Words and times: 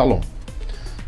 Shalom. 0.00 0.29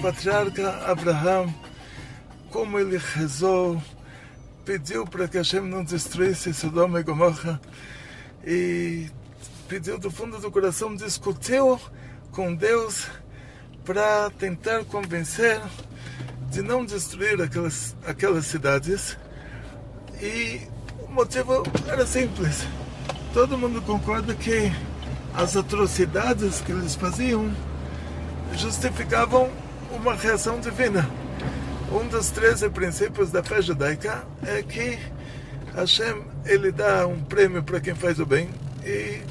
Patriarca 0.00 0.70
Abraham, 0.86 1.52
como 2.50 2.78
ele 2.78 2.96
rezou, 2.98 3.82
pediu 4.64 5.04
para 5.04 5.26
que 5.26 5.38
Hashem 5.38 5.62
não 5.62 5.82
destruísse 5.82 6.54
Sodoma 6.54 7.00
e 7.00 7.02
Gomorra 7.02 7.60
e 8.44 9.10
pediu 9.68 9.98
do 9.98 10.10
fundo 10.10 10.38
do 10.38 10.50
coração, 10.50 10.94
discutiu 10.94 11.80
com 12.32 12.54
Deus 12.54 13.08
para 13.84 14.30
tentar 14.30 14.84
convencer 14.84 15.60
de 16.50 16.62
não 16.62 16.84
destruir 16.84 17.40
aquelas, 17.42 17.96
aquelas 18.06 18.46
cidades. 18.46 19.18
E 20.20 20.62
o 21.00 21.10
motivo 21.10 21.62
era 21.88 22.06
simples. 22.06 22.66
Todo 23.34 23.58
mundo 23.58 23.82
concorda 23.82 24.34
que 24.34 24.72
as 25.34 25.56
atrocidades 25.56 26.60
que 26.60 26.72
eles 26.72 26.94
faziam 26.94 27.52
justificavam 28.54 29.50
uma 29.90 30.14
reação 30.14 30.60
divina. 30.60 31.08
Um 31.90 32.06
dos 32.08 32.30
13 32.30 32.70
princípios 32.70 33.30
da 33.30 33.42
fé 33.42 33.62
judaica 33.62 34.26
é 34.46 34.62
que 34.62 34.98
Hashem 35.74 36.22
ele 36.44 36.70
dá 36.70 37.06
um 37.06 37.22
prêmio 37.24 37.62
para 37.62 37.80
quem 37.80 37.94
faz 37.94 38.18
o 38.18 38.26
bem 38.26 38.50
e 38.84 39.22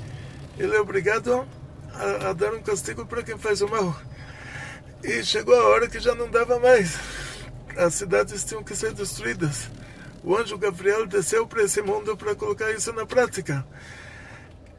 ele 0.57 0.75
é 0.75 0.79
obrigado 0.79 1.47
a, 1.94 2.29
a 2.29 2.34
dar 2.34 2.53
um 2.53 2.62
castigo 2.62 3.06
para 3.06 3.23
quem 3.23 3.38
faz 3.38 3.62
o 3.62 3.67
mal. 3.67 3.96
E 5.03 5.23
chegou 5.23 5.56
a 5.56 5.67
hora 5.67 5.88
que 5.88 6.00
já 6.00 6.16
não 6.16 6.29
dava 6.29 6.59
mais. 6.59 7.00
As 7.78 7.94
cidades 7.94 8.44
tinham 8.44 8.63
que 8.63 8.75
ser 8.75 8.94
destruídas 8.94 9.69
o 10.28 10.35
anjo 10.35 10.57
Gabriel 10.57 11.07
desceu 11.07 11.47
para 11.47 11.63
esse 11.63 11.81
mundo 11.81 12.17
para 12.17 12.35
colocar 12.35 12.69
isso 12.72 12.91
na 12.91 13.06
prática. 13.06 13.66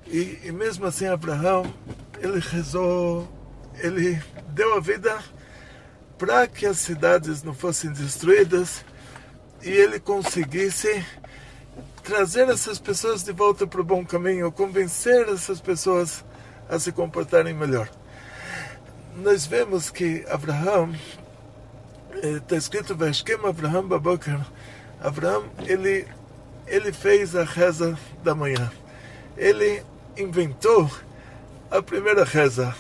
E, 0.06 0.38
e, 0.44 0.52
mesmo 0.52 0.84
assim, 0.84 1.06
Abraão, 1.06 1.72
ele 2.20 2.38
rezou, 2.38 3.26
ele 3.78 4.22
deu 4.50 4.74
a 4.74 4.80
vida 4.80 5.18
para 6.18 6.46
que 6.48 6.66
as 6.66 6.78
cidades 6.78 7.42
não 7.42 7.54
fossem 7.54 7.92
destruídas 7.92 8.84
e 9.62 9.70
ele 9.70 10.00
conseguisse 10.00 11.04
trazer 12.02 12.48
essas 12.48 12.78
pessoas 12.78 13.22
de 13.22 13.32
volta 13.32 13.66
para 13.66 13.80
o 13.80 13.84
bom 13.84 14.04
caminho, 14.04 14.50
convencer 14.50 15.28
essas 15.28 15.60
pessoas 15.60 16.24
a 16.68 16.78
se 16.78 16.90
comportarem 16.90 17.54
melhor. 17.54 17.88
Nós 19.16 19.46
vemos 19.46 19.90
que 19.90 20.24
Abraão, 20.28 20.92
está 22.14 22.54
eh, 22.54 22.58
escrito, 22.58 22.96
Veskem 22.96 23.38
Abraham 23.44 23.86
Baboker, 23.86 24.40
Abraão, 25.00 25.44
ele, 25.66 26.06
ele 26.66 26.92
fez 26.92 27.36
a 27.36 27.44
reza 27.44 27.98
da 28.22 28.34
manhã. 28.34 28.70
Ele 29.36 29.82
inventou 30.16 30.90
a 31.70 31.80
primeira 31.82 32.24
reza. 32.24 32.74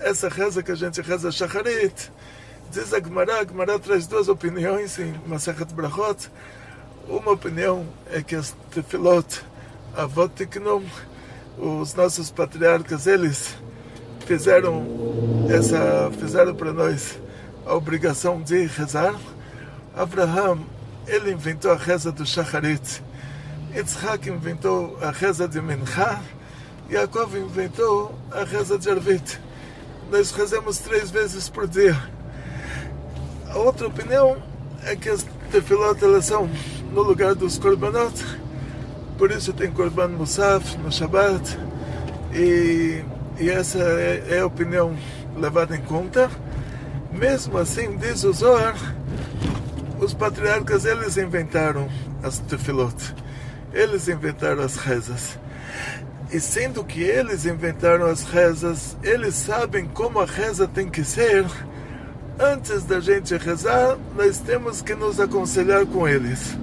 Essa 0.00 0.28
reza 0.28 0.62
que 0.62 0.72
a 0.72 0.74
gente 0.74 1.00
reza 1.00 1.30
Shacharit. 1.32 2.10
Diz 2.74 2.92
a 2.92 2.98
Gemara, 2.98 3.38
a 3.38 3.44
Gemara 3.44 3.78
traz 3.78 4.04
duas 4.04 4.26
opiniões 4.26 4.98
em 4.98 5.14
Masachat 5.28 5.72
Brachot. 5.72 6.28
Uma 7.08 7.30
opinião 7.30 7.86
é 8.10 8.20
que 8.20 8.34
as 8.34 8.52
tefilot, 8.72 9.44
avot 9.96 10.34
tiknum, 10.34 10.82
os 11.56 11.94
nossos 11.94 12.32
patriarcas, 12.32 13.06
eles 13.06 13.56
fizeram 14.26 14.84
essa 15.48 16.10
fizeram 16.18 16.52
para 16.52 16.72
nós 16.72 17.16
a 17.64 17.74
obrigação 17.74 18.42
de 18.42 18.66
rezar. 18.66 19.14
Abraham 19.94 20.58
ele 21.06 21.30
inventou 21.30 21.70
a 21.70 21.76
reza 21.76 22.10
do 22.10 22.26
Shacharit. 22.26 23.00
Yitzhak 23.72 24.28
inventou 24.28 24.98
a 25.00 25.12
reza 25.12 25.46
de 25.46 25.60
Mincha. 25.62 26.20
Yaakov 26.90 27.36
inventou 27.36 28.18
a 28.32 28.42
reza 28.42 28.76
de 28.76 28.90
Arvit. 28.90 29.40
Nós 30.10 30.32
rezamos 30.32 30.78
três 30.78 31.08
vezes 31.12 31.48
por 31.48 31.68
dia. 31.68 32.23
A 33.54 33.58
outra 33.58 33.86
opinião 33.86 34.36
é 34.84 34.96
que 34.96 35.08
as 35.08 35.24
tefilot 35.52 36.02
elas 36.02 36.24
são 36.24 36.50
no 36.92 37.02
lugar 37.02 37.36
dos 37.36 37.56
korbanot. 37.56 38.12
Por 39.16 39.30
isso 39.30 39.52
tem 39.52 39.70
korban 39.70 40.08
musaf 40.08 40.76
no 40.78 40.90
Shabbat. 40.90 41.56
E, 42.34 43.04
e 43.38 43.48
essa 43.48 43.78
é, 43.78 44.26
é 44.30 44.40
a 44.40 44.46
opinião 44.46 44.96
levada 45.36 45.76
em 45.76 45.82
conta. 45.82 46.28
Mesmo 47.12 47.56
assim, 47.56 47.96
diz 47.96 48.24
o 48.24 48.32
Zohar, 48.32 48.74
os 50.00 50.12
patriarcas 50.12 50.84
eles 50.84 51.16
inventaram 51.16 51.88
as 52.24 52.40
tefilot, 52.40 53.14
eles 53.72 54.08
inventaram 54.08 54.64
as 54.64 54.74
rezas. 54.74 55.38
E 56.32 56.40
sendo 56.40 56.82
que 56.82 57.04
eles 57.04 57.46
inventaram 57.46 58.06
as 58.06 58.24
rezas, 58.24 58.96
eles 59.00 59.36
sabem 59.36 59.86
como 59.86 60.18
a 60.18 60.24
reza 60.24 60.66
tem 60.66 60.90
que 60.90 61.04
ser. 61.04 61.46
Antes 62.38 62.84
da 62.84 63.00
gente 63.00 63.36
rezar, 63.36 63.96
nós 64.16 64.38
temos 64.38 64.82
que 64.82 64.94
nos 64.94 65.20
aconselhar 65.20 65.86
com 65.86 66.08
eles. 66.08 66.56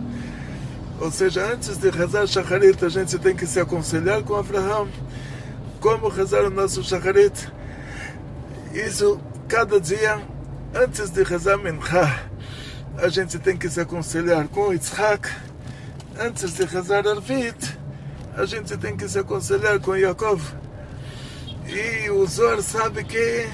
Ou 0.99 1.09
seja, 1.09 1.45
antes 1.51 1.77
de 1.77 1.89
rezar 1.89 2.27
Shacharit, 2.27 2.83
a 2.83 2.89
gente 2.89 3.17
tem 3.17 3.35
que 3.35 3.47
se 3.47 3.59
aconselhar 3.59 4.21
com 4.23 4.35
Abraão. 4.35 4.87
Como 5.79 6.09
rezar 6.09 6.43
o 6.43 6.49
nosso 6.49 6.83
Shacharit? 6.83 7.51
Isso 8.73 9.19
cada 9.47 9.79
dia, 9.79 10.21
antes 10.73 11.09
de 11.09 11.23
rezar 11.23 11.57
Mincha 11.57 12.31
a 12.97 13.07
gente 13.07 13.39
tem 13.39 13.57
que 13.57 13.69
se 13.69 13.79
aconselhar 13.79 14.47
com 14.47 14.71
Yitzhak. 14.71 15.29
Antes 16.19 16.53
de 16.53 16.65
rezar 16.65 17.07
Arvit, 17.07 17.77
a 18.35 18.45
gente 18.45 18.77
tem 18.77 18.95
que 18.95 19.07
se 19.07 19.17
aconselhar 19.17 19.79
com 19.79 19.95
Yaakov. 19.95 20.41
E 21.65 22.09
o 22.09 22.25
Zor 22.27 22.61
sabe 22.61 23.03
que 23.03 23.47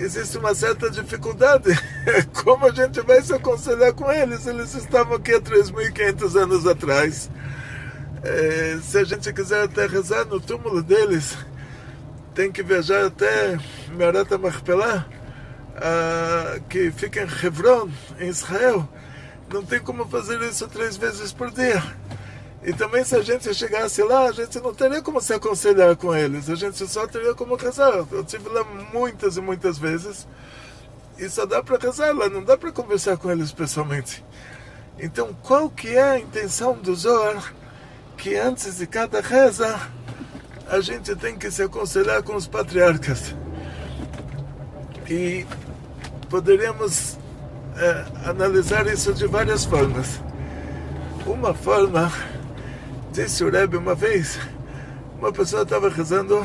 existe 0.00 0.38
uma 0.38 0.54
certa 0.54 0.90
dificuldade. 0.90 1.70
Como 2.42 2.66
a 2.66 2.70
gente 2.70 3.00
vai 3.02 3.22
se 3.22 3.32
aconselhar 3.32 3.92
com 3.92 4.10
eles? 4.10 4.46
Eles 4.46 4.74
estavam 4.74 5.16
aqui 5.16 5.34
há 5.34 5.40
3.500 5.40 6.36
anos 6.36 6.66
atrás. 6.66 7.30
É, 8.22 8.78
se 8.82 8.98
a 8.98 9.04
gente 9.04 9.32
quiser 9.32 9.62
até 9.64 9.86
rezar 9.86 10.24
no 10.24 10.40
túmulo 10.40 10.82
deles, 10.82 11.36
tem 12.34 12.50
que 12.50 12.62
viajar 12.62 13.06
até 13.06 13.58
Merata 13.90 14.36
Marpelá 14.38 15.06
uh, 15.78 16.60
que 16.68 16.90
fica 16.90 17.22
em 17.22 17.46
Hebron, 17.46 17.88
em 18.18 18.28
Israel, 18.28 18.88
não 19.52 19.64
tem 19.64 19.80
como 19.80 20.06
fazer 20.06 20.40
isso 20.42 20.66
três 20.68 20.96
vezes 20.96 21.32
por 21.32 21.50
dia. 21.50 21.82
E 22.62 22.72
também 22.72 23.04
se 23.04 23.14
a 23.14 23.22
gente 23.22 23.52
chegasse 23.54 24.02
lá, 24.02 24.28
a 24.28 24.32
gente 24.32 24.60
não 24.60 24.74
teria 24.74 25.00
como 25.00 25.20
se 25.20 25.32
aconselhar 25.32 25.94
com 25.96 26.14
eles, 26.14 26.50
a 26.50 26.54
gente 26.54 26.86
só 26.88 27.06
teria 27.06 27.34
como 27.34 27.54
rezar. 27.54 28.04
Eu 28.10 28.22
estive 28.22 28.48
lá 28.48 28.64
muitas 28.64 29.36
e 29.36 29.40
muitas 29.40 29.78
vezes 29.78 30.26
e 31.18 31.28
só 31.28 31.44
dá 31.44 31.62
para 31.62 31.78
rezar 31.78 32.14
lá, 32.14 32.28
não 32.28 32.44
dá 32.44 32.56
para 32.56 32.70
conversar 32.70 33.16
com 33.16 33.30
eles 33.30 33.50
pessoalmente. 33.50 34.24
Então, 34.98 35.34
qual 35.42 35.68
que 35.68 35.96
é 35.96 36.02
a 36.02 36.18
intenção 36.18 36.74
do 36.74 36.94
Zohar? 36.94 37.52
Que 38.16 38.36
antes 38.36 38.78
de 38.78 38.86
cada 38.86 39.20
reza, 39.20 39.80
a 40.68 40.80
gente 40.80 41.14
tem 41.16 41.36
que 41.36 41.50
se 41.50 41.62
aconselhar 41.62 42.22
com 42.22 42.36
os 42.36 42.46
patriarcas. 42.46 43.34
E 45.10 45.44
poderíamos 46.28 47.16
é, 47.76 48.28
analisar 48.28 48.86
isso 48.86 49.12
de 49.12 49.26
várias 49.26 49.64
formas. 49.64 50.20
Uma 51.26 51.52
forma, 51.52 52.12
disse 53.12 53.44
o 53.44 53.50
Rebbe 53.50 53.76
uma 53.76 53.94
vez, 53.94 54.38
uma 55.18 55.32
pessoa 55.32 55.62
estava 55.62 55.88
rezando, 55.88 56.44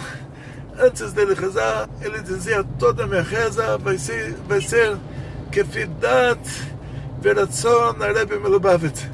antes 0.79 1.13
dele 1.13 1.33
rezar, 1.33 1.89
ele 2.01 2.21
dizia: 2.21 2.63
toda 2.79 3.07
minha 3.07 3.21
reza 3.21 3.77
vai 3.77 3.97
ser, 3.97 4.33
vai 4.47 4.61
ser 4.61 4.97
kefidat 5.51 6.39
veratzon 7.21 7.95
Rebbe 7.99 8.39
Melubavit. 8.39 9.09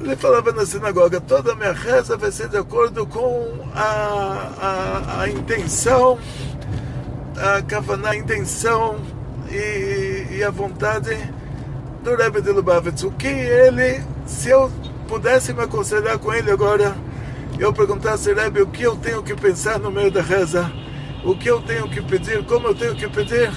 Ele 0.00 0.16
falava 0.16 0.52
na 0.52 0.64
sinagoga: 0.64 1.20
toda 1.20 1.54
minha 1.54 1.72
reza 1.72 2.16
vai 2.16 2.30
ser 2.30 2.48
de 2.48 2.56
acordo 2.56 3.06
com 3.06 3.64
a, 3.74 4.52
a, 4.60 5.22
a 5.22 5.28
intenção, 5.28 6.18
a 7.36 7.62
kavaná, 7.62 8.10
a 8.10 8.16
intenção 8.16 9.00
e, 9.50 10.36
e 10.36 10.44
a 10.44 10.50
vontade 10.50 11.16
do 12.02 12.14
Rebbe 12.14 12.40
de 12.40 12.50
Lubavitch. 12.50 13.02
O 13.04 13.10
que 13.12 13.26
ele, 13.26 14.02
se 14.26 14.50
eu 14.50 14.70
pudesse 15.08 15.54
me 15.54 15.62
aconselhar 15.62 16.18
com 16.18 16.32
ele 16.32 16.50
agora, 16.50 16.94
eu 17.58 17.72
perguntasse, 17.72 18.32
Rebbe, 18.32 18.60
o 18.60 18.66
que 18.66 18.82
eu 18.82 18.94
tenho 18.96 19.22
que 19.22 19.34
pensar 19.34 19.78
no 19.78 19.90
meio 19.90 20.12
da 20.12 20.20
reza, 20.20 20.70
o 21.24 21.34
que 21.34 21.50
eu 21.50 21.60
tenho 21.62 21.88
que 21.88 22.00
pedir, 22.02 22.44
como 22.44 22.68
eu 22.68 22.74
tenho 22.74 22.94
que 22.94 23.08
pedir, 23.08 23.50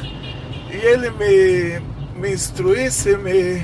e 0.72 0.76
ele 0.76 1.12
me, 1.12 2.20
me 2.20 2.34
instruísse, 2.34 3.16
me, 3.18 3.64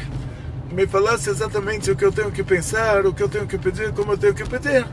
me 0.72 0.86
falasse 0.86 1.30
exatamente 1.30 1.89
o 1.89 1.95
que 1.95 2.06
eu 2.06 2.12
tenho 2.12 2.30
que 2.30 2.44
pensar, 2.44 3.06
o 3.06 3.13
que 3.13 3.24
eu 3.24 3.30
tenho 3.30 3.48
que 3.48 3.57
pedir, 3.57 3.94
como 3.94 4.12
eu 4.12 4.18
tenho 4.18 4.36
que 4.36 4.44
pedir. 4.44 4.86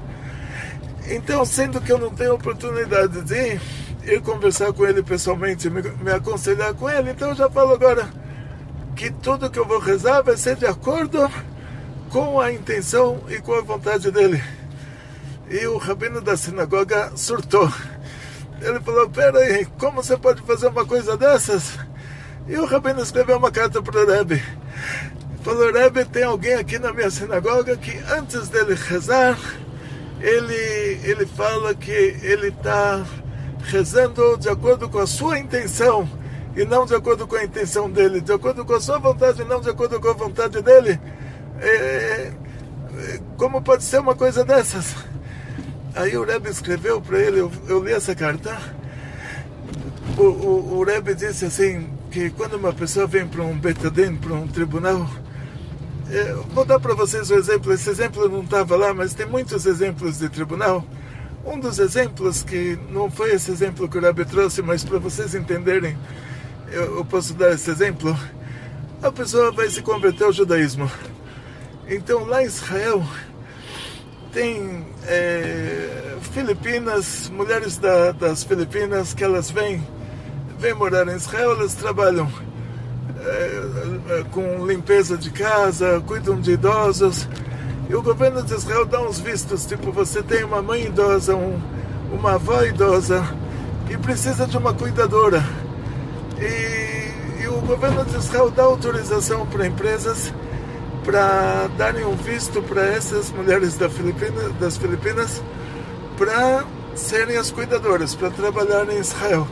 Então, 1.06 1.44
sendo 1.44 1.80
que 1.80 1.92
eu 1.92 1.98
não 1.98 2.10
tenho 2.10 2.34
oportunidade 2.34 3.20
de 3.22 3.60
ir 4.06 4.22
conversar 4.22 4.72
com 4.72 4.86
ele 4.86 5.02
pessoalmente, 5.02 5.68
me, 5.68 5.82
me 5.82 6.12
aconselhar 6.12 6.72
com 6.74 6.88
ele. 6.88 7.10
Então 7.10 7.30
eu 7.30 7.34
já 7.34 7.50
falo 7.50 7.74
agora 7.74 8.08
que 8.94 9.10
tudo 9.10 9.50
que 9.50 9.58
eu 9.58 9.66
vou 9.66 9.78
rezar 9.78 10.22
vai 10.22 10.36
ser 10.36 10.56
de 10.56 10.66
acordo 10.66 11.28
com 12.14 12.40
a 12.40 12.52
intenção 12.52 13.24
e 13.28 13.40
com 13.40 13.54
a 13.54 13.60
vontade 13.60 14.08
dele. 14.12 14.40
E 15.50 15.66
o 15.66 15.78
rabino 15.78 16.20
da 16.20 16.36
sinagoga 16.36 17.10
surtou. 17.16 17.68
Ele 18.62 18.78
falou: 18.78 19.10
Pera 19.10 19.40
aí, 19.40 19.66
como 19.80 20.00
você 20.00 20.16
pode 20.16 20.40
fazer 20.42 20.68
uma 20.68 20.86
coisa 20.86 21.16
dessas? 21.16 21.76
E 22.46 22.56
o 22.56 22.66
rabino 22.66 23.02
escreveu 23.02 23.36
uma 23.36 23.50
carta 23.50 23.82
para 23.82 24.00
o 24.00 24.06
Rebbe. 24.06 24.40
Falou: 25.42 25.72
Rebbe, 25.72 26.04
tem 26.04 26.22
alguém 26.22 26.54
aqui 26.54 26.78
na 26.78 26.92
minha 26.92 27.10
sinagoga 27.10 27.76
que 27.76 27.98
antes 28.08 28.48
dele 28.48 28.76
rezar, 28.76 29.36
ele, 30.20 31.00
ele 31.02 31.26
fala 31.26 31.74
que 31.74 31.90
ele 31.90 32.46
está 32.46 33.04
rezando 33.64 34.38
de 34.38 34.48
acordo 34.48 34.88
com 34.88 35.00
a 35.00 35.06
sua 35.08 35.36
intenção 35.36 36.08
e 36.54 36.64
não 36.64 36.86
de 36.86 36.94
acordo 36.94 37.26
com 37.26 37.34
a 37.34 37.42
intenção 37.42 37.90
dele, 37.90 38.20
de 38.20 38.32
acordo 38.32 38.64
com 38.64 38.74
a 38.74 38.80
sua 38.80 39.00
vontade 39.00 39.42
e 39.42 39.44
não 39.44 39.60
de 39.60 39.68
acordo 39.68 39.98
com 39.98 40.10
a 40.10 40.12
vontade 40.12 40.62
dele. 40.62 41.00
É, 41.60 42.32
é, 42.96 43.20
como 43.36 43.62
pode 43.62 43.84
ser 43.84 44.00
uma 44.00 44.14
coisa 44.14 44.44
dessas? 44.44 44.94
Aí 45.94 46.16
o 46.16 46.24
Rebbe 46.24 46.50
escreveu 46.50 47.00
para 47.00 47.18
ele, 47.18 47.40
eu, 47.40 47.52
eu, 47.68 47.82
li 47.82 47.92
essa 47.92 48.14
carta. 48.14 48.56
O, 50.18 50.22
o, 50.22 50.78
o 50.78 50.84
Rebbe 50.84 51.14
disse 51.14 51.44
assim: 51.44 51.88
que 52.10 52.30
quando 52.30 52.54
uma 52.54 52.72
pessoa 52.72 53.06
vem 53.06 53.26
para 53.26 53.42
um 53.42 53.58
betadin, 53.58 54.16
para 54.16 54.34
um 54.34 54.46
tribunal, 54.46 55.08
é, 56.10 56.32
vou 56.52 56.64
dar 56.64 56.80
para 56.80 56.94
vocês 56.94 57.30
um 57.30 57.36
exemplo. 57.36 57.72
Esse 57.72 57.90
exemplo 57.90 58.28
não 58.28 58.42
estava 58.42 58.76
lá, 58.76 58.92
mas 58.92 59.14
tem 59.14 59.26
muitos 59.26 59.66
exemplos 59.66 60.18
de 60.18 60.28
tribunal 60.28 60.84
um 61.46 61.58
dos 61.60 61.78
exemplos, 61.78 62.42
que 62.42 62.78
não 62.90 63.10
foi 63.10 63.32
esse 63.32 63.50
exemplo 63.50 63.88
que 63.88 63.98
o 63.98 64.00
Rebbe 64.00 64.24
trouxe, 64.24 64.62
mas 64.62 64.82
para 64.82 64.98
vocês 64.98 65.34
entenderem, 65.34 65.96
eu, 66.72 66.98
eu, 66.98 67.04
posso 67.04 67.34
dar 67.34 67.52
esse 67.52 67.70
exemplo. 67.70 68.18
A 69.02 69.12
pessoa 69.12 69.52
vai 69.52 69.68
se 69.68 69.82
converter 69.82 70.24
ao 70.24 70.32
judaísmo. 70.32 70.90
Então 71.88 72.24
lá 72.24 72.42
em 72.42 72.46
Israel 72.46 73.02
tem 74.32 74.86
é, 75.06 76.16
Filipinas, 76.32 77.28
mulheres 77.28 77.78
da, 77.78 78.12
das 78.12 78.42
Filipinas 78.42 79.14
que 79.14 79.22
elas 79.22 79.50
vêm, 79.50 79.86
vêm 80.58 80.74
morar 80.74 81.06
em 81.08 81.16
Israel, 81.16 81.52
elas 81.52 81.74
trabalham 81.74 82.30
é, 83.20 84.24
com 84.30 84.66
limpeza 84.66 85.16
de 85.16 85.30
casa, 85.30 86.02
cuidam 86.06 86.40
de 86.40 86.52
idosos 86.52 87.28
e 87.88 87.94
o 87.94 88.00
governo 88.00 88.42
de 88.42 88.54
Israel 88.54 88.86
dá 88.86 89.00
uns 89.02 89.20
vistos, 89.20 89.66
tipo, 89.66 89.92
você 89.92 90.22
tem 90.22 90.42
uma 90.42 90.62
mãe 90.62 90.86
idosa, 90.86 91.36
um, 91.36 91.60
uma 92.10 92.34
avó 92.34 92.62
idosa, 92.62 93.22
e 93.90 93.96
precisa 93.98 94.46
de 94.46 94.56
uma 94.56 94.72
cuidadora. 94.72 95.44
E, 96.38 97.42
e 97.42 97.46
o 97.46 97.60
governo 97.60 98.04
de 98.06 98.16
Israel 98.16 98.50
dá 98.50 98.62
autorização 98.62 99.46
para 99.46 99.66
empresas 99.66 100.32
para 101.04 101.68
darem 101.76 102.04
um 102.04 102.16
visto 102.16 102.62
para 102.62 102.84
essas 102.86 103.30
mulheres 103.30 103.76
da 103.76 103.88
Filipina, 103.88 104.50
das 104.58 104.76
Filipinas 104.76 105.42
para 106.16 106.64
serem 106.94 107.36
as 107.36 107.50
cuidadoras, 107.50 108.14
para 108.14 108.30
trabalhar 108.30 108.88
em 108.88 108.98
Israel. 108.98 109.46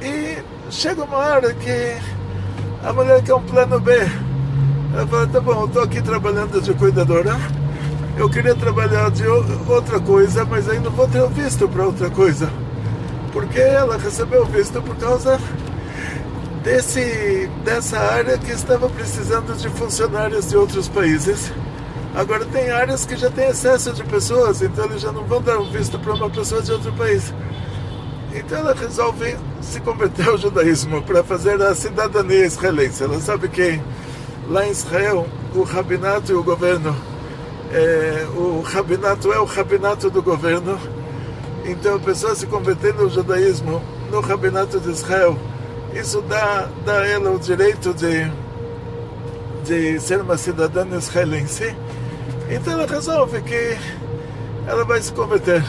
E 0.00 0.38
chega 0.70 1.02
uma 1.02 1.16
hora 1.16 1.52
que 1.54 1.96
a 2.84 2.92
mulher 2.92 3.22
quer 3.22 3.34
um 3.34 3.42
plano 3.42 3.80
B 3.80 3.92
ela 4.94 5.06
falou, 5.06 5.26
tá 5.28 5.40
bom, 5.40 5.60
eu 5.60 5.66
estou 5.66 5.82
aqui 5.82 6.00
trabalhando 6.00 6.60
de 6.60 6.72
cuidadora. 6.74 7.36
Eu 8.16 8.28
queria 8.28 8.54
trabalhar 8.54 9.10
de 9.10 9.26
outra 9.26 10.00
coisa, 10.00 10.44
mas 10.44 10.68
ainda 10.68 10.90
vou 10.90 11.06
ter 11.06 11.20
o 11.20 11.28
visto 11.28 11.68
para 11.68 11.84
outra 11.84 12.10
coisa. 12.10 12.50
Porque 13.32 13.60
ela 13.60 13.98
recebeu 13.98 14.42
o 14.42 14.46
visto 14.46 14.80
por 14.82 14.96
causa 14.96 15.38
desse, 16.62 17.48
dessa 17.64 17.98
área 17.98 18.38
que 18.38 18.52
estava 18.52 18.88
precisando 18.88 19.56
de 19.56 19.68
funcionários 19.70 20.48
de 20.48 20.56
outros 20.56 20.88
países. 20.88 21.52
Agora 22.14 22.44
tem 22.46 22.70
áreas 22.70 23.04
que 23.04 23.16
já 23.16 23.30
tem 23.30 23.48
excesso 23.48 23.92
de 23.92 24.02
pessoas, 24.04 24.62
então 24.62 24.86
eles 24.86 25.02
já 25.02 25.12
não 25.12 25.24
vão 25.24 25.40
dar 25.40 25.58
um 25.58 25.70
visto 25.70 25.98
para 25.98 26.14
uma 26.14 26.30
pessoa 26.30 26.62
de 26.62 26.72
outro 26.72 26.92
país. 26.94 27.32
Então 28.34 28.58
ela 28.58 28.74
resolve 28.74 29.36
se 29.60 29.80
converter 29.80 30.28
ao 30.28 30.38
judaísmo 30.38 31.02
para 31.02 31.22
fazer 31.22 31.60
a 31.62 31.74
cidadania 31.74 32.46
israelense. 32.46 33.02
Ela 33.02 33.20
sabe 33.20 33.48
que 33.48 33.80
lá 34.48 34.66
em 34.66 34.70
Israel, 34.70 35.26
o 35.54 35.62
rabinato 35.62 36.32
e 36.32 36.34
o 36.34 36.42
governo, 36.42 36.94
é, 37.72 38.26
o 38.34 38.60
rabinato 38.62 39.32
é 39.32 39.38
o 39.38 39.44
rabinato 39.44 40.10
do 40.10 40.22
governo, 40.22 40.78
então 41.64 41.96
a 41.96 42.00
pessoa 42.00 42.34
se 42.34 42.46
convertendo 42.46 43.02
ao 43.02 43.10
judaísmo 43.10 43.82
no 44.10 44.20
rabinato 44.20 44.80
de 44.80 44.90
Israel, 44.90 45.38
isso 45.94 46.20
dá, 46.22 46.68
dá 46.84 47.00
a 47.00 47.06
ela 47.06 47.30
o 47.30 47.38
direito 47.38 47.94
de, 47.94 48.30
de 49.64 50.00
ser 50.00 50.20
uma 50.20 50.36
cidadã 50.36 50.86
israelense. 50.96 51.74
Então 52.50 52.72
ela 52.72 52.86
resolve 52.86 53.40
que 53.42 53.76
ela 54.66 54.84
vai 54.84 55.00
se 55.00 55.12
converter. 55.12 55.64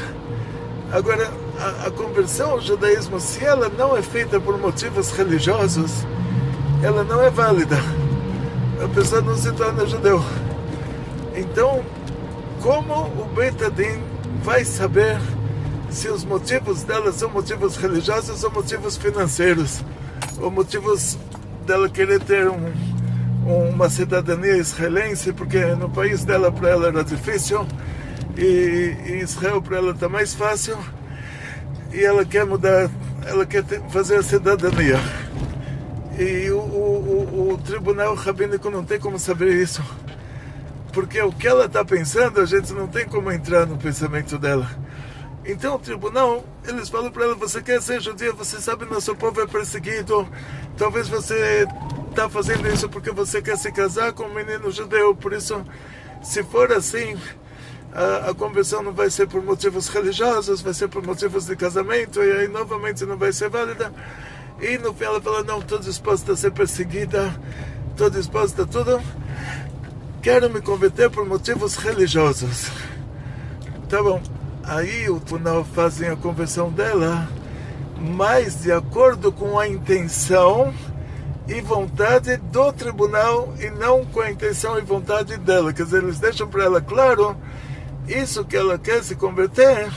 Agora, 0.91 1.31
a, 1.59 1.87
a 1.87 1.91
conversão 1.91 2.51
ao 2.51 2.61
judaísmo, 2.61 3.19
se 3.19 3.43
ela 3.43 3.69
não 3.69 3.95
é 3.95 4.01
feita 4.01 4.39
por 4.39 4.57
motivos 4.57 5.11
religiosos, 5.11 6.05
ela 6.83 7.03
não 7.03 7.21
é 7.21 7.29
válida 7.29 7.77
a 8.83 8.87
pessoa 8.87 9.21
não 9.21 9.35
se 9.35 9.51
torna 9.51 9.85
judeu. 9.85 10.23
Então, 11.35 11.83
como 12.61 12.93
o 12.93 13.29
Beit 13.35 13.63
Adin 13.63 14.01
vai 14.41 14.63
saber 14.63 15.19
se 15.89 16.07
os 16.07 16.23
motivos 16.23 16.83
dela 16.83 17.11
são 17.11 17.29
motivos 17.29 17.75
religiosos 17.75 18.43
ou 18.43 18.51
motivos 18.51 18.95
financeiros, 18.95 19.83
ou 20.39 20.49
motivos 20.49 21.17
dela 21.65 21.89
querer 21.89 22.19
ter 22.21 22.47
um, 22.47 22.71
uma 23.69 23.89
cidadania 23.89 24.57
israelense, 24.57 25.33
porque 25.33 25.63
no 25.75 25.89
país 25.89 26.23
dela 26.25 26.51
para 26.51 26.69
ela 26.69 26.87
era 26.87 27.03
difícil 27.03 27.65
e 28.37 28.95
em 29.05 29.19
Israel 29.19 29.61
para 29.61 29.77
ela 29.77 29.91
está 29.91 30.07
mais 30.07 30.33
fácil 30.33 30.77
e 31.91 32.03
ela 32.03 32.23
quer 32.23 32.45
mudar, 32.45 32.89
ela 33.25 33.45
quer 33.45 33.63
ter, 33.63 33.81
fazer 33.89 34.17
a 34.17 34.23
cidadania. 34.23 34.99
E 36.17 36.49
o, 36.51 36.57
o, 36.57 37.51
o, 37.53 37.57
tribunal 37.57 38.13
rabínico 38.13 38.69
não 38.69 38.83
tem 38.83 38.99
como 38.99 39.17
saber 39.17 39.53
isso. 39.55 39.81
Porque 40.91 41.21
o 41.21 41.31
que 41.31 41.47
ela 41.47 41.65
está 41.65 41.85
pensando, 41.85 42.41
a 42.41 42.45
gente 42.45 42.73
não 42.73 42.87
tem 42.87 43.05
como 43.05 43.31
entrar 43.31 43.65
no 43.65 43.77
pensamento 43.77 44.37
dela. 44.37 44.69
Então 45.49 45.75
o 45.75 45.79
tribunal, 45.79 46.45
eles 46.67 46.89
falam 46.89 47.09
para 47.09 47.23
ela, 47.23 47.33
você 47.33 47.59
quer 47.59 47.81
ser 47.81 47.99
judia, 47.99 48.31
você 48.31 48.61
sabe 48.61 48.85
que 48.85 48.93
nosso 48.93 49.15
povo 49.15 49.41
é 49.41 49.47
perseguido, 49.47 50.29
talvez 50.77 51.09
você 51.09 51.65
está 52.07 52.29
fazendo 52.29 52.67
isso 52.67 52.87
porque 52.87 53.09
você 53.09 53.41
quer 53.41 53.57
se 53.57 53.71
casar 53.71 54.13
com 54.13 54.25
um 54.25 54.33
menino 54.33 54.69
judeu, 54.69 55.15
por 55.15 55.33
isso, 55.33 55.65
se 56.21 56.43
for 56.43 56.71
assim, 56.71 57.17
a, 57.91 58.29
a 58.29 58.33
conversão 58.35 58.83
não 58.83 58.93
vai 58.93 59.09
ser 59.09 59.27
por 59.27 59.43
motivos 59.43 59.87
religiosos, 59.87 60.61
vai 60.61 60.73
ser 60.73 60.87
por 60.87 61.03
motivos 61.03 61.47
de 61.47 61.55
casamento, 61.55 62.21
e 62.21 62.31
aí 62.31 62.47
novamente 62.47 63.03
não 63.03 63.17
vai 63.17 63.33
ser 63.33 63.49
válida. 63.49 63.91
E 64.61 64.77
no 64.77 64.93
fim 64.93 65.05
ela 65.05 65.19
fala, 65.19 65.41
não, 65.41 65.59
estou 65.59 65.79
disposta 65.79 66.33
a 66.33 66.35
ser 66.35 66.51
perseguida, 66.51 67.35
estou 67.89 68.07
disposta 68.07 68.63
a 68.63 68.65
tudo, 68.67 69.01
quero 70.21 70.47
me 70.47 70.61
converter 70.61 71.09
por 71.09 71.25
motivos 71.25 71.75
religiosos. 71.75 72.69
Tá 73.89 74.03
bom. 74.03 74.21
Aí 74.69 75.09
o 75.09 75.19
tribunal 75.19 75.65
fazem 75.65 76.09
a 76.09 76.15
conversão 76.15 76.69
dela, 76.69 77.27
mas 77.99 78.61
de 78.61 78.71
acordo 78.71 79.31
com 79.31 79.57
a 79.57 79.67
intenção 79.67 80.71
e 81.47 81.59
vontade 81.59 82.37
do 82.37 82.71
tribunal 82.71 83.51
e 83.59 83.71
não 83.71 84.05
com 84.05 84.21
a 84.21 84.29
intenção 84.29 84.77
e 84.77 84.81
vontade 84.81 85.37
dela. 85.37 85.73
Quer 85.73 85.85
dizer, 85.85 86.03
eles 86.03 86.19
deixam 86.19 86.47
para 86.47 86.65
ela 86.65 86.79
claro 86.79 87.35
isso 88.07 88.45
que 88.45 88.55
ela 88.55 88.77
quer 88.77 89.03
se 89.03 89.15
converter 89.15 89.91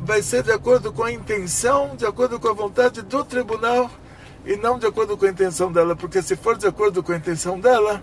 vai 0.00 0.20
ser 0.20 0.42
de 0.42 0.50
acordo 0.50 0.92
com 0.92 1.04
a 1.04 1.12
intenção, 1.12 1.94
de 1.96 2.06
acordo 2.06 2.40
com 2.40 2.48
a 2.48 2.52
vontade 2.52 3.02
do 3.02 3.24
tribunal 3.24 3.90
e 4.44 4.56
não 4.56 4.78
de 4.80 4.86
acordo 4.86 5.16
com 5.16 5.26
a 5.26 5.30
intenção 5.30 5.70
dela, 5.70 5.94
porque 5.94 6.22
se 6.22 6.34
for 6.34 6.56
de 6.56 6.66
acordo 6.66 7.04
com 7.04 7.12
a 7.12 7.16
intenção 7.16 7.58
dela, 7.58 8.02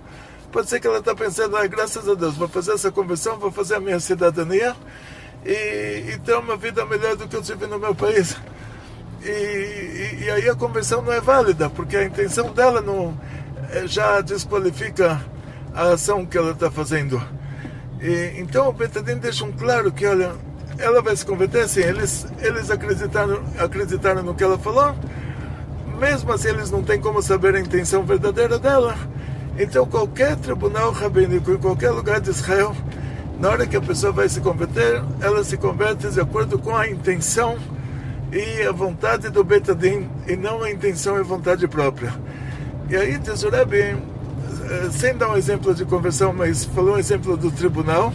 pode 0.49 0.69
ser 0.69 0.79
que 0.79 0.87
ela 0.87 0.99
está 0.99 1.13
pensando, 1.13 1.55
ah, 1.55 1.67
graças 1.67 2.07
a 2.07 2.13
Deus, 2.13 2.35
vou 2.35 2.47
fazer 2.47 2.73
essa 2.73 2.91
conversão, 2.91 3.37
vou 3.37 3.51
fazer 3.51 3.75
a 3.75 3.79
minha 3.79 4.01
cidadania 4.01 4.75
e, 5.45 6.11
e 6.11 6.19
ter 6.23 6.35
uma 6.35 6.55
vida 6.55 6.85
melhor 6.85 7.15
do 7.15 7.27
que 7.27 7.35
eu 7.35 7.41
tive 7.41 7.67
no 7.67 7.79
meu 7.79 7.93
país. 7.93 8.35
E, 9.23 9.29
e, 9.29 10.23
e, 10.23 10.31
aí 10.31 10.49
a 10.49 10.55
conversão 10.55 11.01
não 11.01 11.13
é 11.13 11.21
válida, 11.21 11.69
porque 11.69 11.95
a 11.95 12.03
intenção 12.03 12.51
dela 12.51 12.81
não 12.81 13.17
eh, 13.71 13.87
já 13.87 14.19
desqualifica 14.19 15.21
a 15.73 15.93
ação 15.93 16.25
que 16.25 16.37
ela 16.37 16.51
está 16.51 16.69
fazendo. 16.69 17.21
E, 18.01 18.33
então 18.37 18.67
o 18.67 18.73
Betadine 18.73 19.19
deixa 19.19 19.45
um 19.45 19.51
claro 19.51 19.91
que, 19.93 20.05
olha, 20.05 20.33
ela 20.77 21.01
vai 21.01 21.15
se 21.15 21.25
converter 21.25 21.61
assim, 21.61 21.81
eles, 21.81 22.27
eles 22.39 22.69
acreditaram, 22.69 23.43
acreditaram 23.57 24.23
no 24.23 24.35
que 24.35 24.43
ela 24.43 24.57
falou, 24.57 24.93
mesmo 25.99 26.33
assim 26.33 26.49
eles 26.49 26.69
não 26.69 26.83
têm 26.83 26.99
como 26.99 27.21
saber 27.21 27.55
a 27.55 27.59
intenção 27.59 28.03
verdadeira 28.03 28.59
dela. 28.59 28.95
Então 29.57 29.85
qualquer 29.85 30.35
tribunal 30.35 30.91
rabínico 30.91 31.51
em 31.51 31.57
qualquer 31.57 31.91
lugar 31.91 32.19
de 32.19 32.31
Israel 32.31 32.75
na 33.43 33.49
hora 33.49 33.67
que 33.67 33.75
a 33.75 33.81
pessoa 33.81 34.13
vai 34.13 34.29
se 34.29 34.39
converter, 34.39 35.03
ela 35.19 35.43
se 35.43 35.57
converte 35.57 36.09
de 36.09 36.21
acordo 36.21 36.57
com 36.57 36.73
a 36.73 36.87
intenção 36.87 37.57
e 38.31 38.61
a 38.61 38.71
vontade 38.71 39.27
do 39.27 39.43
Betadin 39.43 40.09
e 40.25 40.37
não 40.37 40.63
a 40.63 40.71
intenção 40.71 41.19
e 41.19 41.23
vontade 41.23 41.67
própria. 41.67 42.13
E 42.89 42.95
aí 42.95 43.19
Rebbe, 43.51 43.79
eh, 43.81 44.89
sem 44.93 45.17
dar 45.17 45.29
um 45.29 45.35
exemplo 45.35 45.75
de 45.75 45.83
conversão, 45.83 46.31
mas 46.31 46.63
falou 46.63 46.95
um 46.95 46.97
exemplo 46.97 47.35
do 47.35 47.51
tribunal, 47.51 48.13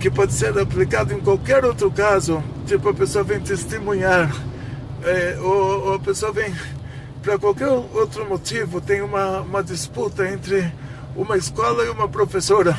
que 0.00 0.10
pode 0.10 0.32
ser 0.32 0.58
aplicado 0.58 1.12
em 1.12 1.20
qualquer 1.20 1.62
outro 1.62 1.90
caso, 1.90 2.42
tipo 2.66 2.88
a 2.88 2.94
pessoa 2.94 3.22
vem 3.22 3.40
testemunhar, 3.40 4.34
é, 5.04 5.36
ou, 5.38 5.88
ou 5.88 5.94
a 5.96 6.00
pessoa 6.00 6.32
vem 6.32 6.50
para 7.22 7.38
qualquer 7.38 7.68
outro 7.68 8.26
motivo, 8.26 8.80
tem 8.80 9.02
uma, 9.02 9.42
uma 9.42 9.62
disputa 9.62 10.26
entre 10.26 10.72
uma 11.14 11.36
escola 11.36 11.84
e 11.84 11.90
uma 11.90 12.08
professora 12.08 12.74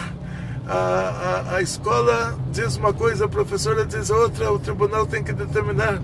a, 0.67 1.43
a, 1.51 1.55
a 1.57 1.61
escola 1.61 2.37
diz 2.51 2.75
uma 2.75 2.93
coisa, 2.93 3.25
a 3.25 3.27
professora 3.27 3.85
diz 3.85 4.09
outra, 4.09 4.51
o 4.51 4.59
tribunal 4.59 5.05
tem 5.05 5.23
que 5.23 5.33
determinar 5.33 6.01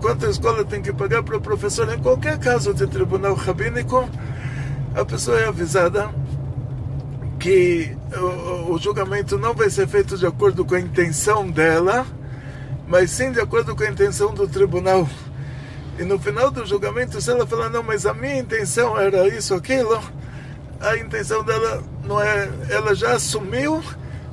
quanto 0.00 0.26
a 0.26 0.30
escola 0.30 0.64
tem 0.64 0.82
que 0.82 0.92
pagar 0.92 1.22
para 1.22 1.38
o 1.38 1.40
professor. 1.40 1.90
Em 1.92 1.98
qualquer 1.98 2.38
caso 2.38 2.74
de 2.74 2.86
tribunal 2.86 3.34
rabínico, 3.34 4.06
a 4.94 5.04
pessoa 5.04 5.40
é 5.40 5.48
avisada 5.48 6.10
que 7.40 7.96
o, 8.14 8.74
o, 8.74 8.78
julgamento 8.78 9.38
não 9.38 9.54
vai 9.54 9.70
ser 9.70 9.88
feito 9.88 10.16
de 10.18 10.26
acordo 10.26 10.64
com 10.64 10.74
a 10.74 10.80
intenção 10.80 11.50
dela, 11.50 12.06
mas 12.86 13.10
sim 13.10 13.32
de 13.32 13.40
acordo 13.40 13.74
com 13.74 13.82
a 13.82 13.88
intenção 13.88 14.34
do 14.34 14.46
tribunal. 14.46 15.08
E 15.98 16.04
no 16.04 16.18
final 16.18 16.50
do 16.50 16.66
julgamento, 16.66 17.20
se 17.20 17.30
ela 17.30 17.46
falar, 17.46 17.70
não, 17.70 17.82
mas 17.82 18.04
a 18.04 18.12
minha 18.12 18.38
intenção 18.38 18.98
era 18.98 19.26
isso, 19.28 19.54
aquilo, 19.54 20.02
a 20.80 20.96
intenção 20.96 21.42
dela 21.42 21.82
não 22.04 22.20
é, 22.20 22.50
ela 22.70 22.94
já 22.94 23.12
assumiu 23.12 23.82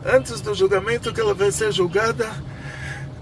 antes 0.06 0.42
do 0.42 0.54
julgamento 0.54 1.14
que 1.14 1.22
ela 1.22 1.34
vai 1.34 1.52
ser 1.52 1.72
julgada 1.72 2.30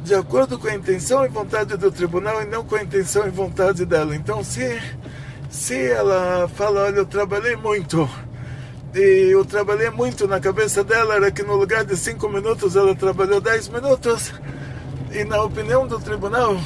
de 0.04 0.16
acordo 0.16 0.58
com 0.58 0.68
a 0.68 0.74
intenção 0.74 1.26
e 1.26 1.30
vontade 1.30 1.76
do 1.78 1.92
tribunal 1.92 2.42
e 2.42 2.46
não 2.46 2.64
com 2.64 2.76
a 2.76 2.84
intenção 2.84 3.28
e 3.28 3.30
vontade 3.30 3.86
dela. 3.86 4.16
Então, 4.16 4.44
se 4.44 4.80
se 5.50 5.88
ela 5.88 6.48
fala, 6.48 6.86
olha, 6.86 6.98
eu 6.98 7.06
trabalhei 7.06 7.56
muito 7.56 8.08
e 8.94 9.32
eu 9.32 9.44
trabalhei 9.44 9.90
muito 9.90 10.28
na 10.28 10.40
cabeça 10.40 10.84
dela 10.84 11.16
era 11.16 11.32
que 11.32 11.44
no 11.44 11.56
lugar 11.56 11.84
de 11.84 11.96
cinco 11.96 12.30
minutos 12.30 12.76
ela 12.76 12.96
trabalhou 12.96 13.40
dez 13.40 13.68
minutos 13.68 14.34
e 15.12 15.24
na 15.24 15.42
opinião 15.44 15.86
do 15.86 16.00
tribunal 16.00 16.58